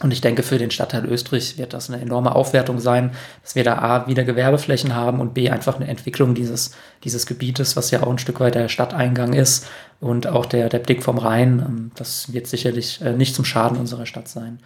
Und 0.00 0.12
ich 0.12 0.20
denke, 0.20 0.42
für 0.42 0.58
den 0.58 0.70
Stadtteil 0.70 1.04
Österreich 1.04 1.58
wird 1.58 1.74
das 1.74 1.88
eine 1.90 2.00
enorme 2.00 2.34
Aufwertung 2.34 2.80
sein, 2.80 3.12
dass 3.42 3.54
wir 3.54 3.62
da 3.62 3.78
A, 3.78 4.06
wieder 4.08 4.24
Gewerbeflächen 4.24 4.94
haben 4.94 5.20
und 5.20 5.34
B, 5.34 5.50
einfach 5.50 5.76
eine 5.76 5.86
Entwicklung 5.86 6.34
dieses, 6.34 6.74
dieses 7.04 7.26
Gebietes, 7.26 7.76
was 7.76 7.90
ja 7.90 8.02
auch 8.02 8.10
ein 8.10 8.18
Stück 8.18 8.40
weit 8.40 8.54
der 8.54 8.68
Stadteingang 8.68 9.32
ist 9.32 9.66
und 10.00 10.26
auch 10.26 10.46
der, 10.46 10.68
der 10.68 10.80
Blick 10.80 11.02
vom 11.02 11.18
Rhein. 11.18 11.60
Ähm, 11.60 11.90
das 11.94 12.32
wird 12.32 12.46
sicherlich 12.46 13.00
äh, 13.00 13.12
nicht 13.12 13.34
zum 13.34 13.44
Schaden 13.44 13.78
unserer 13.78 14.06
Stadt 14.06 14.28
sein. 14.28 14.58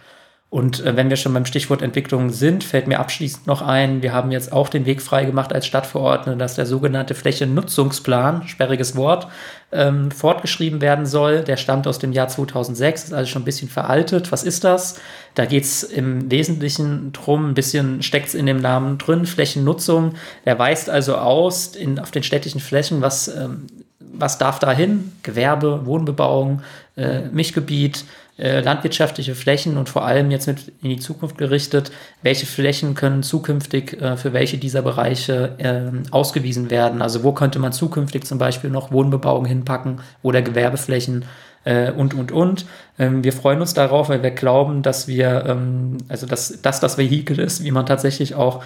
Und 0.49 0.85
äh, 0.85 0.95
wenn 0.95 1.09
wir 1.09 1.17
schon 1.17 1.33
beim 1.33 1.45
Stichwort 1.45 1.81
Entwicklung 1.81 2.29
sind, 2.29 2.63
fällt 2.63 2.87
mir 2.87 2.99
abschließend 2.99 3.47
noch 3.47 3.61
ein, 3.61 4.01
wir 4.01 4.13
haben 4.13 4.31
jetzt 4.31 4.53
auch 4.53 4.69
den 4.69 4.85
Weg 4.85 5.01
freigemacht 5.01 5.51
als 5.51 5.67
Stadtverordnete, 5.67 6.37
dass 6.37 6.55
der 6.55 6.65
sogenannte 6.65 7.15
Flächennutzungsplan, 7.15 8.47
sperriges 8.47 8.95
Wort, 8.95 9.27
ähm, 9.73 10.09
fortgeschrieben 10.09 10.79
werden 10.79 11.05
soll. 11.05 11.41
Der 11.41 11.57
stammt 11.57 11.85
aus 11.85 11.99
dem 11.99 12.13
Jahr 12.13 12.29
2006, 12.29 13.05
ist 13.05 13.13
also 13.13 13.29
schon 13.29 13.41
ein 13.41 13.45
bisschen 13.45 13.67
veraltet. 13.67 14.31
Was 14.31 14.43
ist 14.43 14.63
das? 14.63 15.01
Da 15.35 15.45
geht 15.45 15.65
es 15.65 15.83
im 15.83 16.31
Wesentlichen 16.31 17.11
drum, 17.11 17.49
ein 17.49 17.53
bisschen 17.53 18.01
steckt 18.01 18.29
es 18.29 18.33
in 18.33 18.45
dem 18.45 18.61
Namen 18.61 18.97
drin, 18.97 19.25
Flächennutzung. 19.25 20.13
Der 20.45 20.57
weist 20.57 20.89
also 20.89 21.17
aus 21.17 21.75
in, 21.75 21.99
auf 21.99 22.11
den 22.11 22.23
städtischen 22.23 22.61
Flächen, 22.61 23.01
was, 23.01 23.27
ähm, 23.27 23.67
was 23.99 24.37
darf 24.37 24.59
da 24.59 24.71
hin? 24.71 25.11
Gewerbe, 25.23 25.85
Wohnbebauung, 25.85 26.61
äh, 26.95 27.23
Mischgebiet, 27.33 28.05
äh, 28.37 28.61
landwirtschaftliche 28.61 29.35
Flächen 29.35 29.77
und 29.77 29.89
vor 29.89 30.05
allem 30.05 30.31
jetzt 30.31 30.47
mit 30.47 30.71
in 30.81 30.89
die 30.89 30.99
Zukunft 30.99 31.37
gerichtet, 31.37 31.91
welche 32.21 32.45
Flächen 32.45 32.95
können 32.95 33.23
zukünftig 33.23 34.01
äh, 34.01 34.17
für 34.17 34.33
welche 34.33 34.57
dieser 34.57 34.81
Bereiche 34.81 35.55
äh, 35.57 36.11
ausgewiesen 36.11 36.69
werden. 36.69 37.01
Also 37.01 37.23
wo 37.23 37.31
könnte 37.31 37.59
man 37.59 37.71
zukünftig 37.71 38.25
zum 38.25 38.37
Beispiel 38.37 38.69
noch 38.69 38.91
Wohnbebauung 38.91 39.45
hinpacken 39.45 40.01
oder 40.21 40.41
Gewerbeflächen 40.41 41.25
äh, 41.67 41.91
und, 41.91 42.13
und, 42.13 42.31
und. 42.31 42.65
Ähm, 42.97 43.23
wir 43.23 43.33
freuen 43.33 43.59
uns 43.59 43.73
darauf, 43.73 44.09
weil 44.09 44.23
wir 44.23 44.31
glauben, 44.31 44.83
dass 44.83 45.07
wir, 45.07 45.45
ähm, 45.47 45.97
also 46.07 46.25
dass 46.25 46.61
das 46.61 46.79
das 46.79 46.97
Vehikel 46.97 47.39
ist, 47.39 47.63
wie 47.63 47.71
man 47.71 47.85
tatsächlich 47.85 48.35
auch 48.35 48.63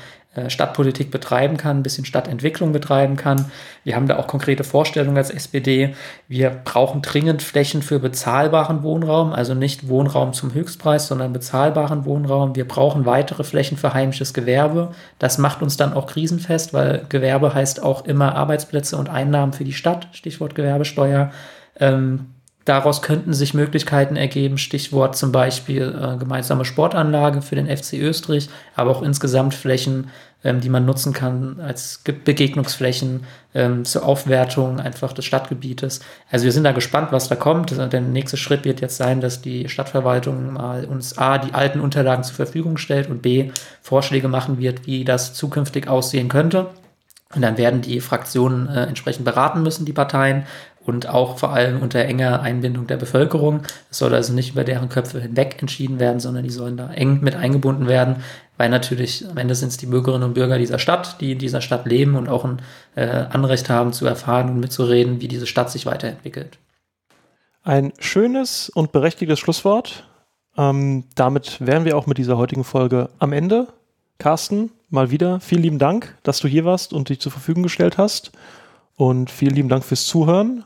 Stadtpolitik 0.47 1.11
betreiben 1.11 1.57
kann, 1.57 1.79
ein 1.79 1.83
bisschen 1.83 2.05
Stadtentwicklung 2.05 2.71
betreiben 2.71 3.17
kann. 3.17 3.51
Wir 3.83 3.97
haben 3.97 4.07
da 4.07 4.17
auch 4.17 4.27
konkrete 4.27 4.63
Vorstellungen 4.63 5.17
als 5.17 5.29
SPD. 5.29 5.93
Wir 6.29 6.49
brauchen 6.49 7.01
dringend 7.01 7.41
Flächen 7.41 7.81
für 7.81 7.99
bezahlbaren 7.99 8.81
Wohnraum, 8.81 9.33
also 9.33 9.53
nicht 9.53 9.89
Wohnraum 9.89 10.31
zum 10.31 10.53
Höchstpreis, 10.53 11.07
sondern 11.07 11.33
bezahlbaren 11.33 12.05
Wohnraum. 12.05 12.55
Wir 12.55 12.65
brauchen 12.65 13.05
weitere 13.05 13.43
Flächen 13.43 13.77
für 13.77 13.93
heimisches 13.93 14.33
Gewerbe. 14.33 14.93
Das 15.19 15.37
macht 15.37 15.61
uns 15.61 15.75
dann 15.75 15.93
auch 15.93 16.07
krisenfest, 16.07 16.73
weil 16.73 17.05
Gewerbe 17.09 17.53
heißt 17.53 17.83
auch 17.83 18.05
immer 18.05 18.35
Arbeitsplätze 18.35 18.95
und 18.95 19.09
Einnahmen 19.09 19.51
für 19.51 19.65
die 19.65 19.73
Stadt, 19.73 20.07
Stichwort 20.13 20.55
Gewerbesteuer. 20.55 21.31
Ähm, 21.77 22.27
Daraus 22.65 23.01
könnten 23.01 23.33
sich 23.33 23.53
Möglichkeiten 23.53 24.15
ergeben, 24.15 24.57
Stichwort 24.57 25.15
zum 25.15 25.31
Beispiel 25.31 25.95
äh, 25.99 26.17
gemeinsame 26.17 26.63
Sportanlage 26.63 27.41
für 27.41 27.55
den 27.55 27.65
FC 27.65 27.93
Österreich, 27.93 28.49
aber 28.75 28.91
auch 28.91 29.01
insgesamt 29.01 29.55
Flächen, 29.55 30.11
ähm, 30.43 30.61
die 30.61 30.69
man 30.69 30.85
nutzen 30.85 31.11
kann 31.11 31.59
als 31.59 32.03
Begegnungsflächen 32.23 33.25
ähm, 33.55 33.83
zur 33.83 34.05
Aufwertung 34.05 34.79
einfach 34.79 35.11
des 35.13 35.25
Stadtgebietes. 35.25 36.01
Also 36.29 36.45
wir 36.45 36.51
sind 36.51 36.63
da 36.63 36.71
gespannt, 36.71 37.11
was 37.11 37.29
da 37.29 37.35
kommt. 37.35 37.71
Der 37.71 38.01
nächste 38.01 38.37
Schritt 38.37 38.63
wird 38.63 38.79
jetzt 38.79 38.97
sein, 38.97 39.21
dass 39.21 39.41
die 39.41 39.67
Stadtverwaltung 39.67 40.53
mal 40.53 40.85
uns 40.85 41.17
A, 41.17 41.39
die 41.39 41.55
alten 41.55 41.79
Unterlagen 41.79 42.23
zur 42.23 42.35
Verfügung 42.35 42.77
stellt 42.77 43.09
und 43.09 43.23
B, 43.23 43.49
Vorschläge 43.81 44.27
machen 44.27 44.59
wird, 44.59 44.85
wie 44.85 45.03
das 45.03 45.33
zukünftig 45.33 45.87
aussehen 45.87 46.29
könnte. 46.29 46.67
Und 47.33 47.41
dann 47.41 47.57
werden 47.57 47.81
die 47.81 48.01
Fraktionen 48.01 48.67
äh, 48.67 48.83
entsprechend 48.83 49.25
beraten 49.25 49.63
müssen, 49.63 49.85
die 49.85 49.93
Parteien, 49.93 50.43
und 50.91 51.07
auch 51.07 51.37
vor 51.37 51.53
allem 51.53 51.81
unter 51.81 51.99
enger 51.99 52.41
Einbindung 52.41 52.85
der 52.85 52.97
Bevölkerung. 52.97 53.61
Es 53.89 53.99
soll 53.99 54.13
also 54.13 54.33
nicht 54.33 54.51
über 54.51 54.65
deren 54.65 54.89
Köpfe 54.89 55.21
hinweg 55.21 55.55
entschieden 55.61 55.99
werden, 55.99 56.19
sondern 56.19 56.43
die 56.43 56.49
sollen 56.49 56.75
da 56.75 56.91
eng 56.91 57.21
mit 57.21 57.33
eingebunden 57.35 57.87
werden, 57.87 58.17
weil 58.57 58.69
natürlich 58.69 59.25
am 59.29 59.37
Ende 59.37 59.55
sind 59.55 59.69
es 59.69 59.77
die 59.77 59.85
Bürgerinnen 59.85 60.25
und 60.25 60.33
Bürger 60.33 60.57
dieser 60.57 60.79
Stadt, 60.79 61.21
die 61.21 61.31
in 61.31 61.39
dieser 61.39 61.61
Stadt 61.61 61.85
leben 61.85 62.15
und 62.15 62.27
auch 62.27 62.43
ein 62.43 62.61
äh, 62.95 63.05
Anrecht 63.07 63.69
haben 63.69 63.93
zu 63.93 64.05
erfahren 64.05 64.49
und 64.49 64.59
mitzureden, 64.59 65.21
wie 65.21 65.29
diese 65.29 65.47
Stadt 65.47 65.71
sich 65.71 65.85
weiterentwickelt. 65.85 66.57
Ein 67.63 67.93
schönes 67.99 68.69
und 68.69 68.91
berechtigtes 68.91 69.39
Schlusswort. 69.39 70.05
Ähm, 70.57 71.05
damit 71.15 71.65
wären 71.65 71.85
wir 71.85 71.97
auch 71.97 72.05
mit 72.05 72.17
dieser 72.17 72.37
heutigen 72.37 72.65
Folge 72.65 73.09
am 73.19 73.31
Ende. 73.31 73.67
Carsten, 74.17 74.71
mal 74.89 75.09
wieder 75.09 75.39
vielen 75.39 75.63
lieben 75.63 75.79
Dank, 75.79 76.17
dass 76.23 76.39
du 76.39 76.49
hier 76.49 76.65
warst 76.65 76.91
und 76.91 77.07
dich 77.07 77.21
zur 77.21 77.31
Verfügung 77.31 77.63
gestellt 77.63 77.97
hast. 77.97 78.33
Und 78.97 79.31
vielen 79.31 79.55
lieben 79.55 79.69
Dank 79.69 79.85
fürs 79.85 80.05
Zuhören. 80.05 80.65